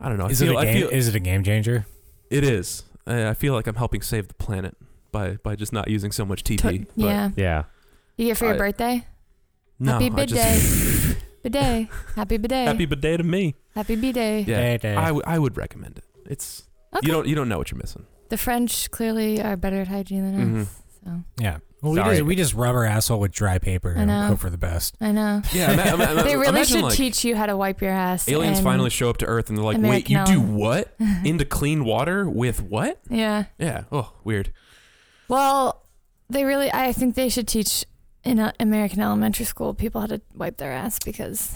[0.00, 0.26] I don't know.
[0.26, 0.74] I Is feel, it a I game?
[0.82, 1.86] feel Is it a game changer?
[2.30, 2.82] it is.
[3.06, 4.76] I I feel like I'm helping save the planet
[5.12, 6.58] by by just not using so much TP.
[6.58, 7.30] To- but yeah.
[7.36, 7.64] Yeah,
[8.16, 9.06] You get for your I- birthday?
[9.78, 10.28] No, Happy I bidet.
[10.28, 11.88] just- bidet.
[12.16, 12.68] Happy bidet.
[12.68, 13.54] happy bidet to me.
[13.74, 14.46] Happy bidet.
[14.46, 14.96] Yeah, Day, day.
[14.96, 16.04] I, w- I would recommend it.
[16.26, 16.62] It's
[16.94, 17.06] Okay.
[17.06, 18.06] you don't you don't know what you're missing.
[18.28, 20.60] The French clearly are better at hygiene than mm-hmm.
[20.62, 20.82] us.
[21.04, 21.58] So yeah.
[21.82, 24.56] Well, we just, we just rub our asshole with dry paper and hope for the
[24.56, 24.96] best.
[25.02, 25.42] I know.
[25.52, 28.26] Yeah, ima- ima- they really should like, teach you how to wipe your ass.
[28.26, 30.94] Aliens finally show up to Earth and they're like, American "Wait, you do what?
[31.24, 33.44] Into clean water with what?" yeah.
[33.58, 33.84] Yeah.
[33.92, 34.50] Oh, weird.
[35.28, 35.84] Well,
[36.30, 36.72] they really.
[36.72, 37.84] I think they should teach
[38.24, 41.54] in a American elementary school people had to wipe their ass because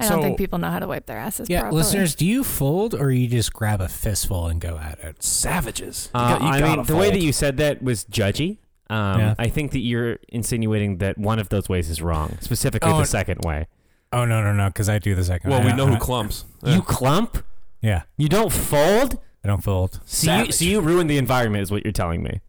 [0.00, 1.48] I don't think people know how to wipe their asses.
[1.48, 1.78] Yeah, properly.
[1.82, 5.22] listeners, do you fold or you just grab a fistful and go at it?
[5.22, 6.10] Savages.
[6.12, 8.58] You Uh, got- you I gotta mean, the way that you said that was judgy.
[8.90, 9.34] Um, Yeah.
[9.38, 13.06] I think that you're insinuating that one of those ways is wrong, specifically Oh, the
[13.06, 13.68] second way.
[14.12, 15.50] Oh no, no, no, because I do the second.
[15.50, 16.44] Well, I- we know I- who clumps.
[16.64, 16.74] Yeah.
[16.74, 17.44] You clump?
[17.80, 19.18] Yeah, You don't fold?
[19.44, 20.00] I don't fold.
[20.04, 22.40] So you, so you ruined the environment, is what you're telling me.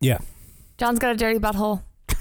[0.00, 0.18] Yeah.
[0.78, 1.82] John's got a dirty butthole.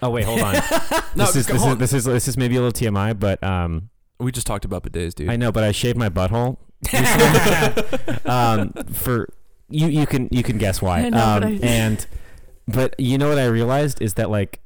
[0.00, 0.54] Oh wait, hold on.
[1.16, 3.42] No, this is go this is this is this is maybe a little TMI, but
[3.42, 5.28] um, we just talked about bidets, dude.
[5.28, 6.56] I know, but I shaved my butthole.
[8.24, 9.28] um, for
[9.68, 11.00] you, you can you can guess why.
[11.00, 12.06] I know, um, but I- and
[12.68, 14.60] but you know what I realized is that like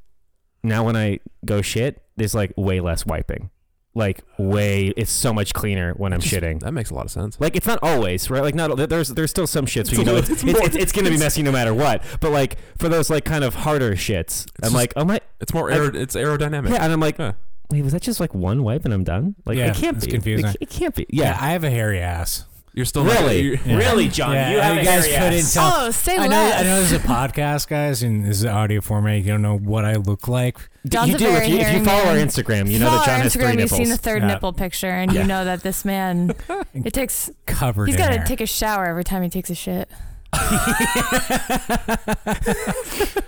[0.62, 3.48] now when I go shit, there's like way less wiping.
[3.94, 4.88] Like way.
[4.96, 6.60] It's so much cleaner when I'm shitting.
[6.60, 7.38] That makes a lot of sense.
[7.40, 8.42] Like it's not always right.
[8.42, 11.10] Like not there's there's still some shits where you know it's it's, it's, it's, gonna
[11.10, 12.02] be messy no matter what.
[12.20, 15.52] But like for those like kind of harder shits, I'm just- like oh my It's
[15.52, 16.70] more I- aer- it's aerodynamic.
[16.70, 17.32] yeah, and I'm like Yeah.
[17.70, 19.34] wait was that just like one wipe and I'm done?
[19.44, 20.12] Like Yeah, it can't it's be.
[20.12, 20.46] confusing.
[20.50, 21.06] It, it can't be.
[21.10, 21.38] Yeah, Yeah.
[21.40, 22.44] I have a hairy ass.
[22.74, 23.56] You're still Really?
[23.56, 23.76] Not, Yeah.
[23.76, 24.32] Really, John?
[24.32, 25.52] Yeah, you have a guys couldn't ass.
[25.52, 25.70] tell.
[25.74, 26.60] Oh, say I know, less.
[26.60, 29.18] I know this is a podcast, guys, and this is audio format.
[29.18, 30.56] You don't know what I look like.
[30.88, 32.16] John's you do very if you, if you follow our.
[32.16, 34.28] Instagram, you know that John our has three Instagram, you've seen the third Yeah.
[34.28, 35.20] nipple picture, and Yeah.
[35.20, 36.34] you know that this man.
[36.74, 37.30] It takes.
[37.44, 39.90] Covered He's got to take a shower every time he takes a shit.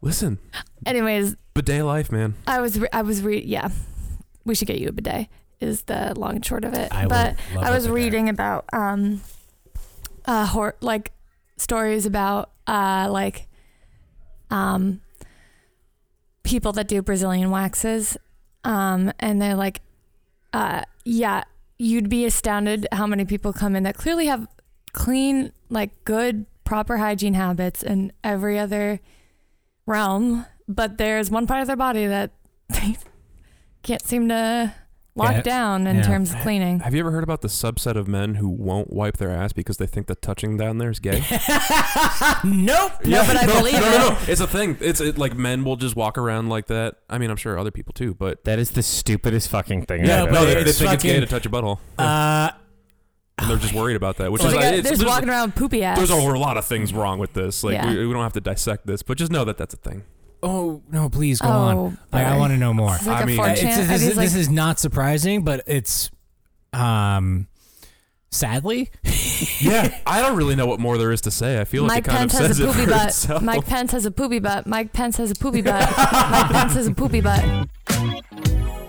[0.00, 0.38] Listen,
[0.86, 2.34] Anyways, bidet life, man.
[2.46, 3.68] I was re- I was re- yeah,
[4.44, 5.28] we should get you a bidet.
[5.62, 6.92] Is the long and short of it.
[6.92, 9.20] I but I was reading about um,
[10.24, 11.12] uh, hor- like
[11.56, 13.46] stories about uh, like
[14.50, 15.00] um,
[16.42, 18.16] people that do Brazilian waxes,
[18.64, 19.80] um, and they're like,
[20.52, 21.44] uh, yeah,
[21.78, 24.48] you'd be astounded how many people come in that clearly have
[24.92, 29.00] clean, like good, proper hygiene habits in every other
[29.86, 32.32] realm, but there's one part of their body that
[32.68, 32.96] they
[33.82, 34.74] can't seem to
[35.14, 36.02] lock Yeah, down in yeah.
[36.02, 36.80] terms of cleaning.
[36.80, 39.76] Have you ever heard about the subset of men who won't wipe their ass because
[39.76, 41.20] they think that touching down there is gay?
[42.44, 42.92] nope.
[43.04, 43.98] No, but I no, believe no, it.
[43.98, 44.18] no, no.
[44.26, 44.76] It's a thing.
[44.80, 46.96] It's it, like men will just walk around like that.
[47.10, 50.04] I mean, I'm sure other people too, but That is the stupidest fucking thing.
[50.04, 50.66] Yeah, I've no, ever they, heard.
[50.66, 52.50] they it's think it's gay to touch a butthole, Uh,
[53.38, 54.30] and they're just worried about that.
[54.30, 55.96] Which So is like, they're just there's, walking around poopy ass.
[55.98, 57.64] there's a lot of things wrong with this.
[57.64, 57.90] Like Yeah.
[57.90, 60.04] we, we don't have to dissect this, but just know that that's a thing.
[60.42, 61.98] Oh no, please go oh, on.
[62.12, 62.94] Like, I want to know more.
[62.94, 63.52] It's like I a mean- 4chan.
[63.52, 66.10] It's- Are this, these is, like- this is not surprising, but it's
[66.72, 67.48] um
[68.30, 68.90] sadly
[69.60, 71.60] Yeah, I don't really know what more there is to say.
[71.60, 73.08] I feel like Mike it kind Pence of has says a it poopy for butt.
[73.08, 73.42] itself.
[73.42, 74.66] Mike Pence has a poopy butt.
[74.66, 75.88] Mike Pence has a poopy butt.
[75.98, 77.68] Mike Pence has a poopy butt.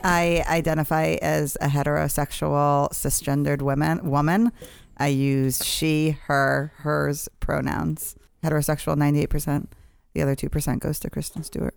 [0.05, 4.09] I identify as a heterosexual cisgendered woman.
[4.09, 4.51] Woman.
[4.97, 8.15] I use she, her, hers pronouns.
[8.43, 9.71] Heterosexual, ninety-eight percent.
[10.13, 11.75] The other two percent goes to Kristen Stewart.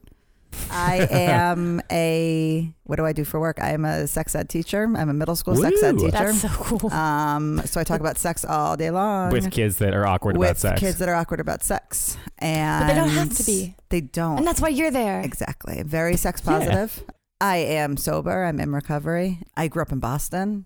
[0.71, 2.73] I am a.
[2.85, 3.59] What do I do for work?
[3.61, 4.85] I am a sex ed teacher.
[4.85, 6.11] I'm a middle school sex ed teacher.
[6.11, 6.93] That's so cool.
[6.93, 10.49] Um, so I talk about sex all day long with kids that are awkward with
[10.51, 10.81] about sex.
[10.81, 13.75] kids that are awkward about sex, and But they don't have to be.
[13.89, 14.39] They don't.
[14.39, 15.21] And that's why you're there.
[15.21, 15.83] Exactly.
[15.83, 16.53] Very sex Yeah.
[16.53, 17.05] positive.
[17.41, 18.45] I am sober.
[18.45, 19.41] I'm in recovery.
[19.57, 20.65] I grew up in Boston.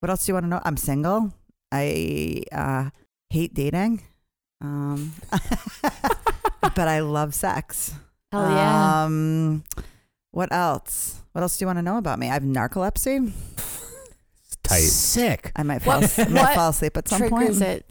[0.00, 0.60] What else do you want to know?
[0.64, 1.32] I'm single.
[1.72, 2.90] I uh,
[3.30, 4.02] hate dating.
[4.60, 5.12] Um,
[6.74, 7.94] but I love sex.
[8.32, 9.04] Hell yeah.
[9.04, 9.64] Um,
[10.30, 11.20] what else?
[11.32, 12.28] What else do you want to know about me?
[12.28, 13.32] I have narcolepsy.
[14.62, 14.78] Tight.
[14.80, 15.52] sick.
[15.56, 17.62] I might fall, I might fall asleep at some Triggers point.
[17.62, 17.86] it.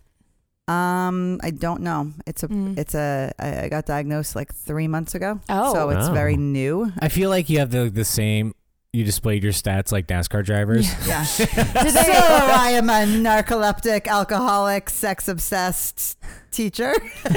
[0.68, 2.14] Um, I don't know.
[2.26, 2.78] It's a Mm.
[2.78, 5.40] it's a I I got diagnosed like three months ago.
[5.50, 5.74] Oh.
[5.74, 6.14] so it's Oh.
[6.14, 6.92] very new.
[7.00, 8.56] I feel like you have the the same.
[8.96, 10.88] You displayed your stats like NASCAR drivers.
[11.08, 11.26] Yeah.
[11.38, 16.16] Did so I am a narcoleptic, alcoholic, sex obsessed
[16.52, 16.94] teacher.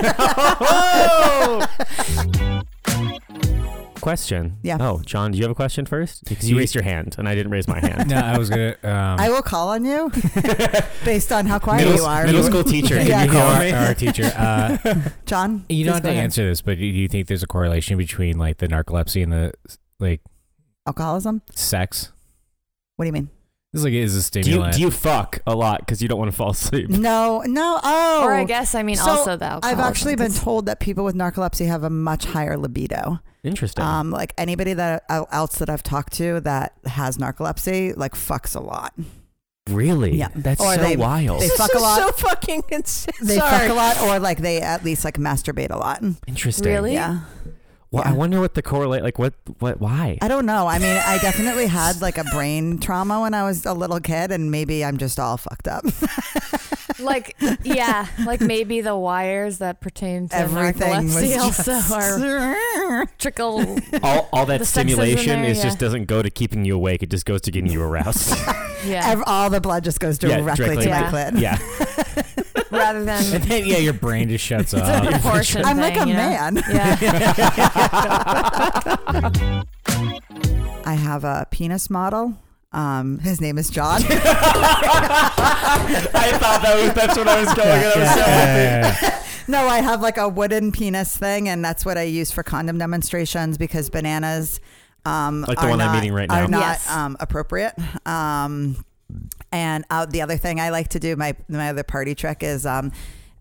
[4.02, 4.58] Question.
[4.62, 4.76] Yeah.
[4.78, 6.24] Oh, John, do you have a question first?
[6.26, 8.10] Because you You- raised your hand and I didn't raise my hand.
[8.10, 8.76] no, I was gonna.
[8.84, 10.12] Um, I will call on you
[11.06, 12.24] based on how quiet middle, you are.
[12.26, 12.98] middle school teacher.
[12.98, 13.72] Can Yeah, you call call our, me?
[13.72, 14.30] our teacher.
[14.36, 14.76] Uh,
[15.24, 16.22] John, you don't have to ahead.
[16.22, 19.52] answer this, but do you think there's a correlation between like the narcolepsy and the
[19.98, 20.20] like
[20.86, 21.42] Alcoholism?
[21.54, 22.12] sex?
[22.96, 23.30] What do you mean?
[23.72, 24.74] This is like is a Do you, stimulant.
[24.76, 26.88] do you fuck a lot because you don't want to fall asleep?
[26.88, 27.78] No, no.
[27.82, 29.72] Oh, Or I guess I mean So, also the alcohol.
[29.74, 33.18] I've actually been told that people with narcolepsy have a much higher libido.
[33.42, 33.84] Interesting.
[33.84, 38.60] Um, like anybody that else that I've talked to that has narcolepsy, like fucks a
[38.60, 38.94] lot.
[39.68, 40.16] really?
[40.16, 40.28] yeah.
[40.34, 41.42] That's Or so they- wild.
[41.42, 41.98] They fuck a lot.
[41.98, 43.12] so fucking insane.
[43.22, 46.02] They fuck a lot, or like they at least like masturbate a lot.
[46.26, 46.66] Interesting.
[46.66, 46.94] Really?
[46.94, 47.20] Yeah.
[47.96, 49.02] Well, I wonder what the correlate.
[49.02, 49.34] Like, what?
[49.58, 49.80] What?
[49.80, 50.18] Why?
[50.20, 50.66] I don't know.
[50.66, 54.30] I mean, I definitely had like a brain trauma when I was a little kid,
[54.32, 55.84] and maybe I'm just all fucked up.
[56.98, 63.78] like yeah, like maybe the wires that pertain to Everything was also are trickle.
[64.02, 65.64] all, all that The is stimulation there, is yeah.
[65.64, 67.02] just doesn't go to keeping you awake.
[67.02, 68.34] It just goes to getting you aroused.
[68.86, 70.84] Yeah, Ev- all the blood just goes Yeah, directly, directly.
[70.84, 71.00] to Yeah.
[71.00, 71.40] my clit.
[71.40, 72.42] yeah.
[72.70, 75.10] Rather and than then yeah, your brain just shuts it's a off.
[75.22, 75.64] proportion.
[75.64, 76.20] I'm like a thing, you know?
[76.20, 76.56] man.
[76.68, 76.96] Yeah.
[80.84, 82.34] I have a penis model.
[82.72, 84.02] Um, his name is John.
[84.08, 84.10] I
[86.38, 87.68] thought that was that's what I was going.
[87.68, 89.22] Yeah, yeah, yeah.
[89.48, 92.76] no, I have like a wooden penis thing, and that's what I use for condom
[92.78, 94.60] demonstrations because bananas,
[95.04, 96.42] um, Like the are one I'm not- eating right now.
[96.44, 96.90] are not Yes.
[96.90, 97.72] um, appropriate.
[98.06, 98.84] Um,
[99.52, 102.66] and uh, the other thing I like to do, my my other party trick is
[102.66, 102.92] um,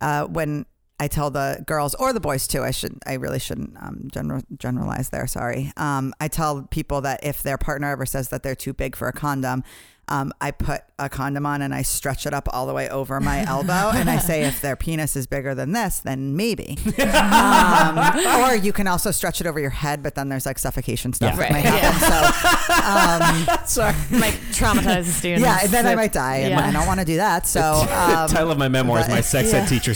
[0.01, 0.65] uh, when
[0.99, 2.63] I tell the girls or the boys too.
[2.63, 2.99] I should.
[3.05, 5.27] I really shouldn't um, general, generalize there.
[5.27, 5.73] Sorry.
[5.75, 9.07] Um, I tell people that if their partner ever says that they're too big for
[9.07, 9.63] a condom,
[10.07, 13.19] um, I put a condom on and I stretch it up all the way over
[13.19, 16.77] my elbow, and I say if their penis is bigger than this, then maybe.
[16.99, 17.97] um,
[18.43, 21.35] or you can also stretch it over your head, but then there's like suffocation stuff
[21.37, 21.39] Yeah.
[21.39, 21.73] that might Right.
[21.81, 23.65] happen.
[23.65, 25.41] So, um, Might traumatize the students.
[25.45, 26.65] yeah, and then I might die, and yeah.
[26.67, 27.47] I don't want to do that.
[27.47, 29.59] So, um, title of my memoir is my sex yeah.
[29.59, 29.93] ed teacher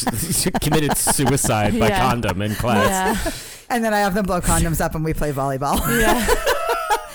[0.61, 1.99] committed suicide by Yeah.
[2.09, 2.89] condom in class.
[2.89, 3.31] Yeah.
[3.75, 5.79] and then I have them blow condoms up, and we play volleyball.
[6.01, 6.25] yeah.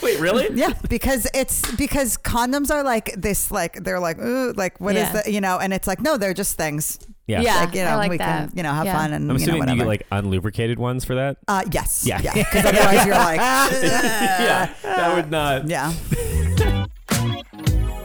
[0.04, 0.48] Wait, really?
[0.54, 5.08] Yeah, because it's because condoms are like this, like they're like, ooh, like what is
[5.12, 5.22] Yeah.
[5.22, 6.98] the, you know, and it's like no, they're just things.
[7.26, 7.40] Yeah.
[7.40, 7.60] Yeah.
[7.64, 8.48] like you know, I like we that.
[8.50, 8.92] can you know have Yeah.
[8.98, 9.78] fun and I'm you know assuming you whatever.
[9.78, 11.38] get like unlubricated ones for that.
[11.48, 12.20] uh, yes, Yeah.
[12.22, 15.66] yeah, because otherwise you're like, yeah, that would not.
[15.68, 15.92] yeah,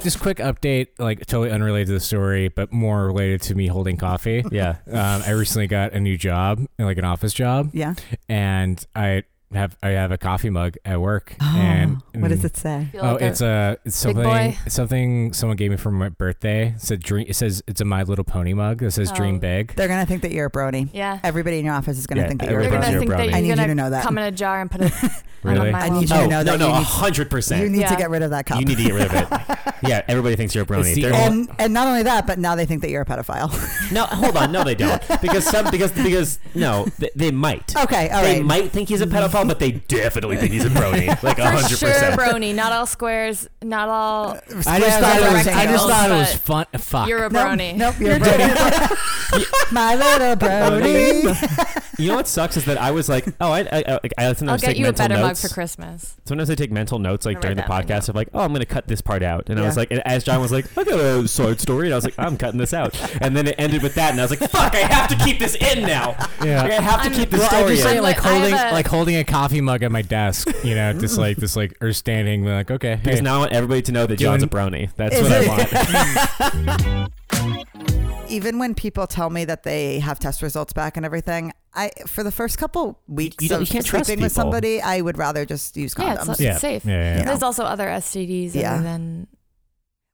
[0.01, 3.97] Just quick update, like totally unrelated to the story, but more related to me holding
[3.97, 4.45] coffee.
[4.49, 4.77] Yeah.
[4.88, 7.95] Um, I recently got a new job, like an office job, yeah.
[8.29, 11.35] and I have I have a coffee mug at work.
[11.41, 12.88] Oh, and what does mm, it say?
[12.91, 16.73] Feel Oh, like it's a it's something something someone gave me for my birthday.
[16.75, 17.25] It said dream.
[17.27, 19.15] It says it's a My Little Pony mug that says Oh.
[19.15, 20.89] "Dream Big." They're gonna think that you're a brony.
[20.93, 21.19] yeah.
[21.23, 22.91] Everybody in your office is gonna Yeah, think that you're a They're gonna brony.
[22.91, 23.25] your think that brony.
[23.27, 24.03] you're I need you gonna know that.
[24.03, 24.93] come in a jar and put it
[25.43, 25.59] Really?
[25.59, 26.85] on a My I need you to Oh know no, that no, you a need-
[26.85, 27.88] hundred You need Yeah.
[27.89, 28.59] to get rid of that cup.
[28.59, 29.57] You need to get rid of it.
[29.81, 30.93] Yeah, everybody thinks you're a brony.
[30.93, 33.49] The and and not only that, but now they think that you're a pedophile.
[33.93, 35.01] no, hold on, no, they don't.
[35.21, 37.73] Because some, because because no, they, they might.
[37.77, 38.43] okay, all they right.
[38.45, 41.08] might think he's a pedophile, but they definitely think he's a brony.
[41.23, 42.19] Like a For hundred sure, percent.
[42.19, 42.54] brony.
[42.56, 43.47] Not all squares.
[43.62, 44.38] Not all.
[44.67, 45.47] I just thought it was.
[45.47, 46.65] I just thought it was fun.
[46.78, 47.08] Fuck.
[47.10, 47.75] You're a Nope, brony.
[47.75, 49.71] Nope, you're a brony.
[49.71, 51.88] My little brony.
[51.99, 54.33] You know what sucks is that I was like, oh, I, I, I, I I'll
[54.33, 56.15] get take you a mental better mug for Christmas.
[56.25, 58.39] Sometimes I take mental notes like during the write that right podcast of like, oh,
[58.39, 59.81] I'm gonna cut this part out, and I was Yeah.
[59.81, 62.15] like, and as John was like, I got a sword story, and I was like,
[62.17, 64.73] I'm cutting this out, and then it ended with that, and I was like, fuck,
[64.73, 66.15] I have to keep this in now.
[66.43, 66.63] Yeah.
[66.63, 67.89] Like, I have to I'm- keep this Well, I story just in.
[67.91, 70.01] say I'm like like- I have holding a- like holding a coffee mug at my
[70.01, 73.51] desk, you know, just like this like or standing like okay, Because now I want
[73.51, 74.89] everybody to know that John's a Doing- brony.
[74.95, 77.12] That's Is what I want.
[78.29, 82.23] even when people tell me that they have test results back and everything, I for
[82.23, 84.43] the first couple weeks you don't- of you can't trust sleeping with people.
[84.43, 86.29] somebody, I would rather just use Yeah, condoms.
[86.32, 86.86] it's, yeah, it's safe.
[86.86, 87.25] Yeah, yeah, yeah.
[87.25, 88.73] There's also other STDs Yeah.
[88.75, 89.27] other than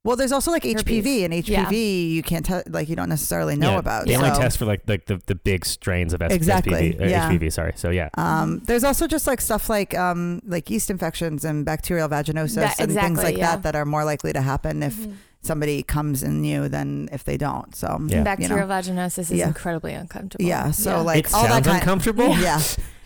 [0.03, 3.71] well, there's also like HPV, and HPV you can't te- like you don't necessarily know
[3.71, 4.05] Yeah, about.
[4.05, 7.27] They only test for like the, the, the big strains of S- Exactly, SPV, yeah.
[7.31, 7.51] HPV.
[7.51, 7.73] Sorry.
[7.75, 8.09] So yeah.
[8.15, 12.79] Um, there's also just like stuff like um, like yeast infections and bacterial vaginosis That-
[12.79, 13.55] and things like yeah.
[13.55, 15.13] that that are more likely to happen if Mhm.
[15.45, 17.75] Somebody comes in you than if they don't.
[17.75, 18.23] So Yeah.
[18.23, 19.47] bacterial vaginosis is Yeah.
[19.47, 20.43] incredibly uncomfortable.
[20.45, 22.27] Yeah, so, like, it all that kind- uncomfortable.
[22.39, 22.59] yeah,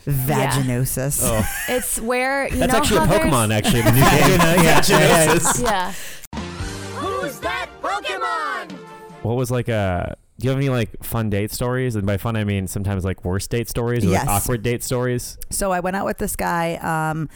[0.08, 1.20] vaginosis.
[1.24, 3.54] Oh, it's where you that's know actually a Pokemon.
[3.54, 4.40] Actually, the new game.
[4.40, 4.82] Yeah, yeah,
[7.42, 8.72] that Pokemon?
[9.24, 10.16] What was like a?
[10.40, 11.96] Do you have any like fun date stories?
[11.96, 14.26] And by fun, I mean sometimes like worst date stories or Yes.
[14.26, 15.38] like awkward date stories.
[15.50, 16.76] So I went out with this guy.
[16.78, 17.28] Um,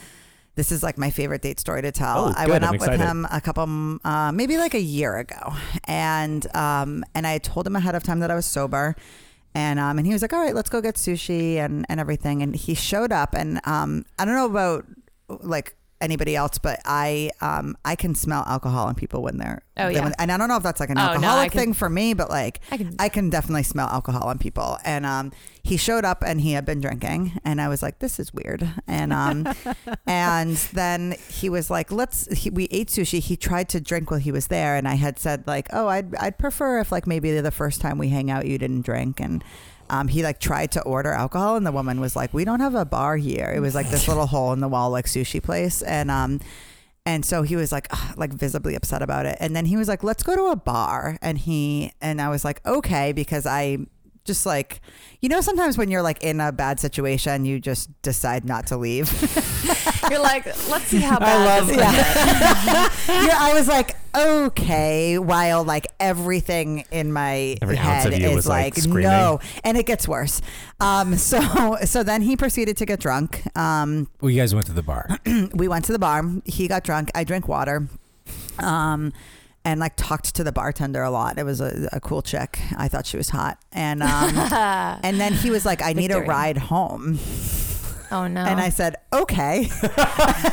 [0.55, 2.27] this is like my favorite date story to tell.
[2.27, 2.99] Oh, I went I'm excited.
[2.99, 5.53] with him a couple, uh, maybe like a year ago,
[5.85, 8.95] and um, and I told him ahead of time that I was sober.
[9.55, 12.41] And um, and he was like, all right, let's go get sushi and, and everything.
[12.41, 14.85] And he showed up, and um, I don't know about
[15.27, 19.87] like anybody else, but I um, I can smell alcohol in people when they're Oh,
[19.87, 20.11] yeah.
[20.19, 22.13] and I don't know if that's like an Oh, no, alcoholic can- thing for me,
[22.13, 22.95] but like I can.
[22.99, 24.77] I can definitely smell alcohol on people.
[24.85, 25.31] And um,
[25.63, 28.69] he showed up and he had been drinking, and I was like, "This is weird."
[28.87, 29.47] And um,
[30.07, 33.19] and then he was like, "Let's." He, we ate sushi.
[33.19, 36.13] He tried to drink while he was there, and I had said like, "Oh, I'd
[36.17, 39.43] I'd prefer if like maybe the first time we hang out you didn't drink." And
[39.89, 42.75] um, he like tried to order alcohol, and the woman was like, "We don't have
[42.75, 45.81] a bar here." It was like this little hole in the wall like sushi place,
[45.81, 46.39] and um.
[47.05, 49.35] And so he was like, ugh, like visibly upset about it.
[49.41, 51.17] And then he was like, let's go to a bar.
[51.21, 53.79] And he, and I was like, okay, because I
[54.23, 54.79] just like,
[55.19, 58.77] you know, sometimes when you're like in a bad situation, you just decide not to
[58.77, 59.11] leave.
[60.09, 62.89] You're like, let's see how bad love- this yeah.
[63.25, 63.37] yeah.
[63.37, 69.39] I was like, okay, while like everything in my Every head is like, like, no.
[69.63, 70.41] And it gets worse.
[70.79, 73.43] Um, so, so then he proceeded to get drunk.
[73.57, 75.07] Um, Well, you guys went to the bar.
[75.53, 76.23] we went to the bar.
[76.45, 77.11] He got drunk.
[77.15, 77.87] I drank water.
[78.59, 79.13] Um,
[79.65, 81.37] and like talked to the bartender a lot.
[81.37, 82.59] It was a, a cool chick.
[82.77, 83.57] I thought she was hot.
[83.71, 84.35] And um,
[85.03, 87.17] and then he was like, "I need a ride home."
[88.11, 88.41] Oh no.
[88.41, 89.69] And I said, "Okay."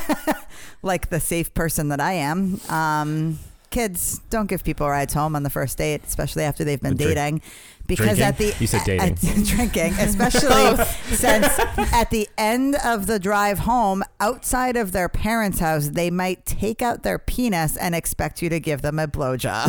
[0.83, 2.61] like the safe person that I am.
[2.68, 3.38] Um,
[3.71, 7.15] kids don't give people rides home on the first date, especially after they've been Drink-
[7.15, 7.43] dating.
[7.87, 8.25] Because drinking?
[8.25, 9.01] at the You said dating.
[9.39, 11.47] at- drinking, especially since
[11.93, 16.83] at the end of the drive home, outside of their parents' house, they might take
[16.83, 19.67] out their penis and expect you to give them a blowjob.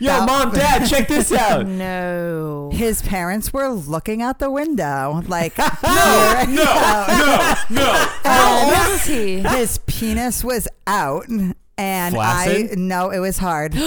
[0.00, 1.66] Yo, That- mom, dad, check this out.
[1.66, 2.70] No.
[2.72, 7.92] His parents were looking out the window, like no, no, no, no.
[8.24, 9.38] How And old is he?
[9.40, 12.78] his penis was out, and I Flaccid?
[12.78, 13.74] no, it was hard.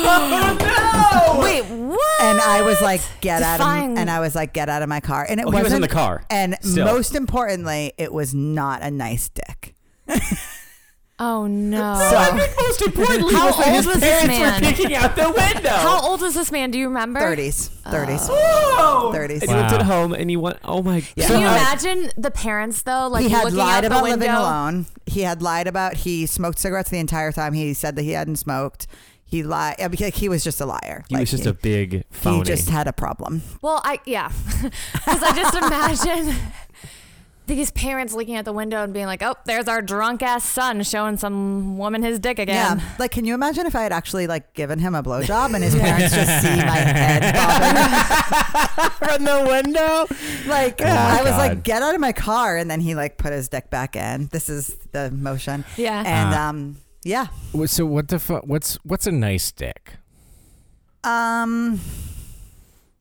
[1.07, 2.21] No, Wait, what?
[2.21, 3.67] And I was like, "Get out of!"
[3.97, 5.63] And I was like, "Get out of my car!" And it Oh, wasn't.
[5.65, 6.23] was in the car.
[6.29, 6.85] And Still.
[6.85, 9.75] most importantly, it was not a nice dick.
[11.19, 11.95] Oh no.
[12.12, 14.62] So- Most importantly, How was that old his was this parents man?
[14.63, 15.69] were peeking out the window.
[15.69, 16.69] How old is this man?
[16.69, 17.19] Do you remember?
[17.19, 17.91] Thirties, oh.
[17.91, 19.12] thirties, Whoa!
[19.13, 19.41] thirties.
[19.41, 19.80] And he went to Wow.
[19.80, 21.27] the home and he went, oh my Yeah.
[21.27, 21.27] god.
[21.27, 24.17] Can you imagine the parents though, like he had looking lied out about window?
[24.19, 24.86] living alone.
[25.08, 27.53] He had lied about he smoked cigarettes the entire time.
[27.53, 28.86] He said that he hadn't smoked.
[29.25, 29.75] He lied.
[29.82, 31.03] I mean, he was just a liar.
[31.10, 32.38] He Like, was just a big phony.
[32.38, 33.41] He just had a problem.
[33.63, 34.32] Well, I yeah,
[34.93, 35.56] because I just
[36.06, 36.36] imagine
[37.47, 40.83] these parents looking at the window and being like, "Oh, there's our drunk ass son
[40.83, 42.86] showing some woman his dick again." Yeah.
[42.99, 45.73] Like, can you imagine if I had actually like given him a blowjob and his
[45.75, 50.05] parents just see my head bobbing from the window?
[50.49, 51.38] Like, Oh my I was God.
[51.38, 54.27] like, get out of my car, and then he like put his dick back in.
[54.31, 56.03] This is the motion, Yeah.
[56.05, 56.39] and Uh.
[56.41, 57.27] um, yeah,
[57.67, 58.43] So what the fuck?
[58.45, 59.93] What's what's a nice dick?
[61.03, 61.79] um,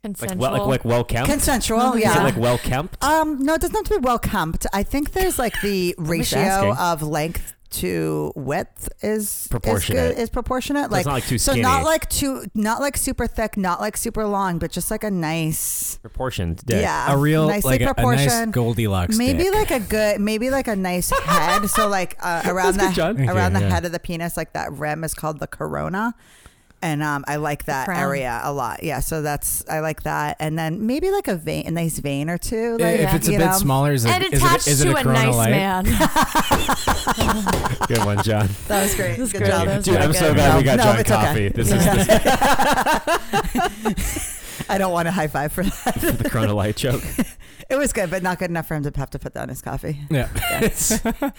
[0.06, 0.38] like Consensual.
[0.40, 1.28] well, like, like well kept.
[1.28, 1.92] consensual.
[1.94, 2.20] Is Yeah.
[2.20, 3.02] it like well kempt?
[3.02, 4.66] Um, no, it doesn't have to be well kempt.
[4.72, 10.12] I think there's like the ratio of length to width is Proportionate.
[10.12, 10.90] Is, is proportionate.
[10.90, 13.96] Like, it's not like too so not like too, not like super thick, not like
[13.96, 16.80] super long, but just like a nice, Proportioned dick.
[16.80, 18.52] yeah, a real nicely like a, a nice proportioned.
[18.52, 19.18] Goldilocks.
[19.18, 19.54] maybe dick.
[19.54, 21.66] like a good, maybe like a nice head.
[21.66, 23.74] so like uh, around good, the around you, the yeah.
[23.74, 26.14] head of the penis, like that rim is called the corona.
[26.82, 28.82] And um, I like that area a lot.
[28.82, 32.28] Yeah, so that's I like that, and then maybe like a vein, a nice vein
[32.28, 32.76] or two.
[32.78, 33.52] Like, if it's a you bit know.
[33.58, 35.50] smaller, is it, and is attached it, is it to a a, nice Light?
[35.50, 35.84] man.
[37.88, 38.48] Good one, John.
[38.68, 39.16] That was great.
[39.16, 39.50] That's Good great.
[39.50, 39.82] job.
[39.82, 40.34] Dude, I'm so good.
[40.36, 41.46] glad we got no, John it's coffee.
[41.46, 41.48] okay.
[41.48, 41.78] This is
[44.68, 45.94] I don't want a high five for that.
[46.00, 47.02] this, the Corona Light joke.
[47.70, 49.62] It was good, but not good enough for him to have to put down his
[49.62, 50.00] coffee.
[50.10, 50.28] Yeah.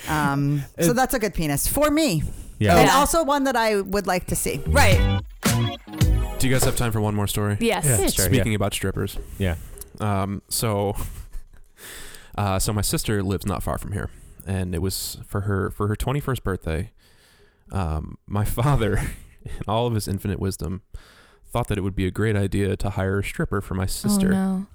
[0.09, 2.23] Um, so that's a good penis for me,
[2.59, 2.77] Yeah.
[2.77, 2.95] and Yeah.
[2.95, 4.61] also one that I would like to see.
[4.67, 5.21] Right.
[5.57, 7.57] Do you guys have time for one more story?
[7.59, 7.85] Yes.
[7.85, 8.07] Yeah.
[8.07, 9.17] Sure, Speaking about strippers.
[9.39, 9.55] Yeah.
[9.99, 10.95] Um, so,
[12.37, 14.11] uh, so my sister lives not far from here,
[14.45, 16.91] and it was for her for her twenty first birthday.
[17.71, 18.97] Um, my father,
[19.43, 20.83] in all of his infinite wisdom,
[21.51, 24.27] thought that it would be a great idea to hire a stripper for my sister.
[24.27, 24.65] Oh no.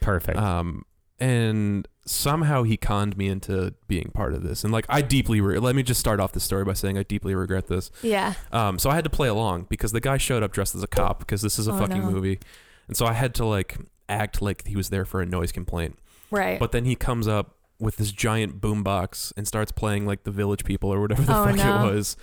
[0.00, 0.36] Perfect.
[0.36, 0.84] Um,
[1.18, 4.64] and somehow he conned me into being part of this.
[4.64, 7.04] And like, I deeply re- let me just start off the story by saying I
[7.04, 7.90] deeply regret this.
[8.02, 8.34] Yeah.
[8.50, 10.88] Um, so I had to play along because the guy showed up dressed as a
[10.88, 12.10] cop because this is a Oh, fucking no.
[12.10, 12.40] movie,
[12.88, 13.76] and so I had to like
[14.08, 15.98] act like he was there for a noise complaint.
[16.30, 16.58] Right.
[16.58, 20.64] But then he comes up with this giant boombox and starts playing like the Village
[20.64, 21.86] People or whatever the Oh, fuck no.
[21.88, 22.16] it was.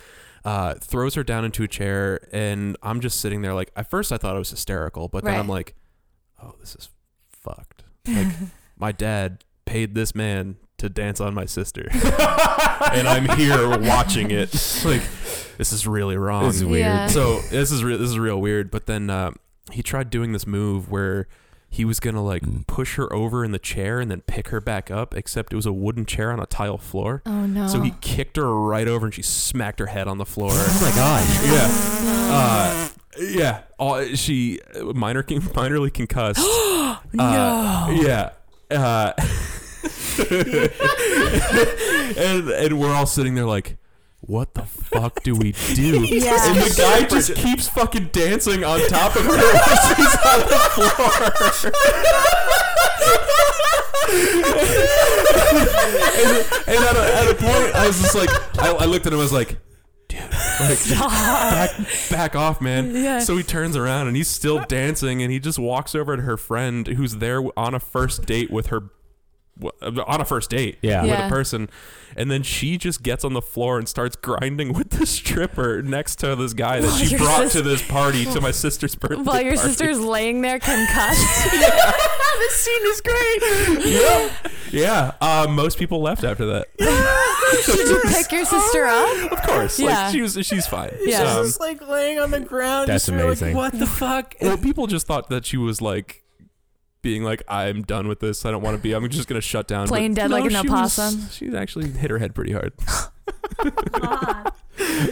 [0.44, 3.70] Uh, throws her down into a chair, and I'm just sitting there like.
[3.76, 5.38] At first, I thought it was hysterical, but then Right.
[5.40, 5.74] I'm like,
[6.42, 6.88] "Oh, this is
[7.30, 8.28] fucked." Like,
[8.80, 14.52] my dad paid this man to dance on my sister, and I'm here watching it.
[14.84, 15.02] Like,
[15.58, 16.44] this is really wrong.
[16.46, 16.86] This is weird.
[16.86, 17.06] Yeah.
[17.06, 18.70] So this is re- this is real weird.
[18.70, 19.32] But then uh,
[19.70, 21.28] he tried doing this move where
[21.68, 24.90] he was gonna like push her over in the chair and then pick her back
[24.90, 25.14] up.
[25.14, 27.22] Except it was a wooden chair on a tile floor.
[27.26, 27.66] oh no.
[27.68, 30.50] So he kicked her right over and she smacked her head on the floor.
[30.52, 31.44] oh my gosh.
[31.46, 31.68] yeah,
[32.32, 32.88] uh,
[33.20, 33.60] yeah.
[33.78, 34.60] All, she
[34.94, 35.22] minor
[35.54, 36.40] minorly concussed.
[37.12, 37.88] no.
[38.02, 38.30] yeah.
[38.70, 39.12] Uh,
[42.16, 43.76] and and we're all sitting there like,
[44.20, 46.04] what the fuck do we do?
[46.10, 46.36] Yeah.
[46.48, 50.58] And the guy just keeps fucking dancing on top of her while she's on the
[50.74, 51.72] floor.
[56.20, 59.12] and and at, a, at a point, I was just like, I, I looked at
[59.12, 59.58] him, I was like, dude,
[60.60, 61.70] like, back,
[62.10, 62.94] back off, man.
[62.94, 63.18] Yeah.
[63.20, 66.36] So he turns around and he's still dancing, and he just walks over to her
[66.36, 68.82] friend who's there on a first date with her.
[70.06, 71.02] On a first date, Yeah.
[71.02, 71.26] with Yeah.
[71.26, 71.68] a person,
[72.16, 76.16] and then she just gets on the floor and starts grinding with the stripper next
[76.20, 79.16] to this guy that While she brought sis- to this party to my sister's birthday.
[79.16, 79.68] While your party.
[79.68, 81.48] sister's laying there concussed.
[82.38, 83.86] this scene is great.
[83.86, 84.36] yeah,
[84.70, 85.12] yeah.
[85.20, 86.68] Uh, most people left after that.
[86.78, 89.32] Did you pick your sister up?
[89.32, 90.04] Of course, Yeah.
[90.04, 90.92] like she was, she's fine.
[91.02, 91.22] Yeah.
[91.22, 92.88] Um, just like laying on the ground.
[92.88, 93.54] That's just sort of amazing.
[93.56, 94.34] Like, what the fuck?
[94.40, 96.22] well, people just thought that she was like
[97.02, 98.44] being like, "I'm done with this.
[98.44, 98.92] I don't want to be.
[98.92, 101.28] I'm just gonna shut down." Plain But dead like an she was- opossum.
[101.30, 102.72] she actually hit her head pretty hard.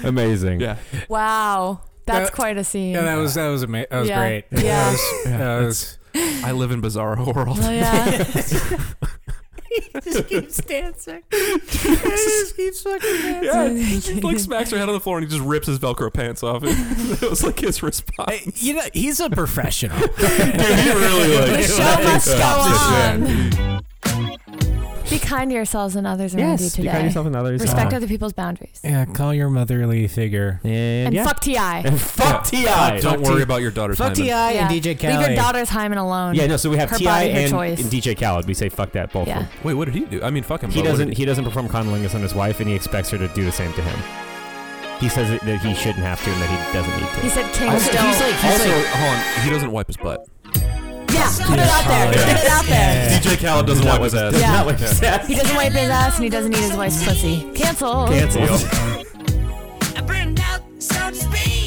[0.05, 0.61] Amazing.
[0.61, 0.77] Yeah,
[1.09, 1.81] Wow.
[2.07, 2.95] That's That- quite a scene.
[2.95, 3.89] Yeah, that was that was amazing.
[3.91, 4.19] That was Yeah.
[4.21, 4.45] great.
[4.51, 4.61] Yeah.
[4.63, 7.59] That was, that was, I live in bizarre world.
[7.61, 8.25] Oh, yeah.
[10.05, 11.23] just keeps dancing.
[11.31, 15.31] He just keeps fucking Yeah, he like smacks her head on the floor and he
[15.31, 16.63] just rips his Velcro pants off.
[16.69, 18.31] It, it was like his response.
[18.31, 19.99] Hey, you know, he's a professional.
[19.99, 22.45] Dude, he really like The show must go
[24.63, 24.68] on.
[25.11, 26.89] Be kind to yourselves and others around you Yes, be today.
[26.91, 27.63] kind to yourself and others.
[27.63, 28.81] Respect Uh, other people's boundaries.
[28.85, 30.61] yeah, call your motherly figure.
[30.65, 31.25] and, And yeah.
[31.27, 31.57] fuck Ti.
[31.57, 32.65] And fuck Ti.
[33.01, 34.35] Don't worry about your daughter's Fuck T.I.
[34.53, 34.57] hymen.
[34.65, 34.93] and Yeah.
[34.93, 35.19] DJ Khaled.
[35.19, 36.35] Leave your daughter's hymen alone.
[36.35, 36.57] Yeah, no.
[36.57, 37.11] So we have Her T.I.
[37.21, 37.81] body, her and, choice.
[37.81, 38.47] and DJ Khaled.
[38.47, 39.27] We say fuck that both.
[39.29, 39.41] Yeah.
[39.41, 39.53] of them.
[39.65, 40.23] Wait, what did he do?
[40.23, 40.71] I mean, fuck him.
[40.71, 41.09] He but what doesn't.
[41.09, 43.53] did He doesn't perform condolingus on his wife, and he expects her to do the
[43.53, 43.99] same to him.
[45.01, 47.21] He says that that he shouldn't have to, and that he doesn't need to.
[47.21, 48.07] He said kings Also, don't.
[48.09, 49.45] he's like, also, hold on.
[49.45, 50.27] He doesn't wipe his butt.
[51.19, 52.07] Yeah, put it out there.
[52.13, 53.11] Put it out there.
[53.21, 54.35] DJ Khaled doesn't wipe his ass.
[54.39, 55.27] Yeah.
[55.27, 57.51] He doesn't wipe his ass and he doesn't eat his wife's pussy.
[57.55, 58.07] Cancel.
[58.07, 58.43] Cancel.
[59.97, 61.58] I burned out, so to speak.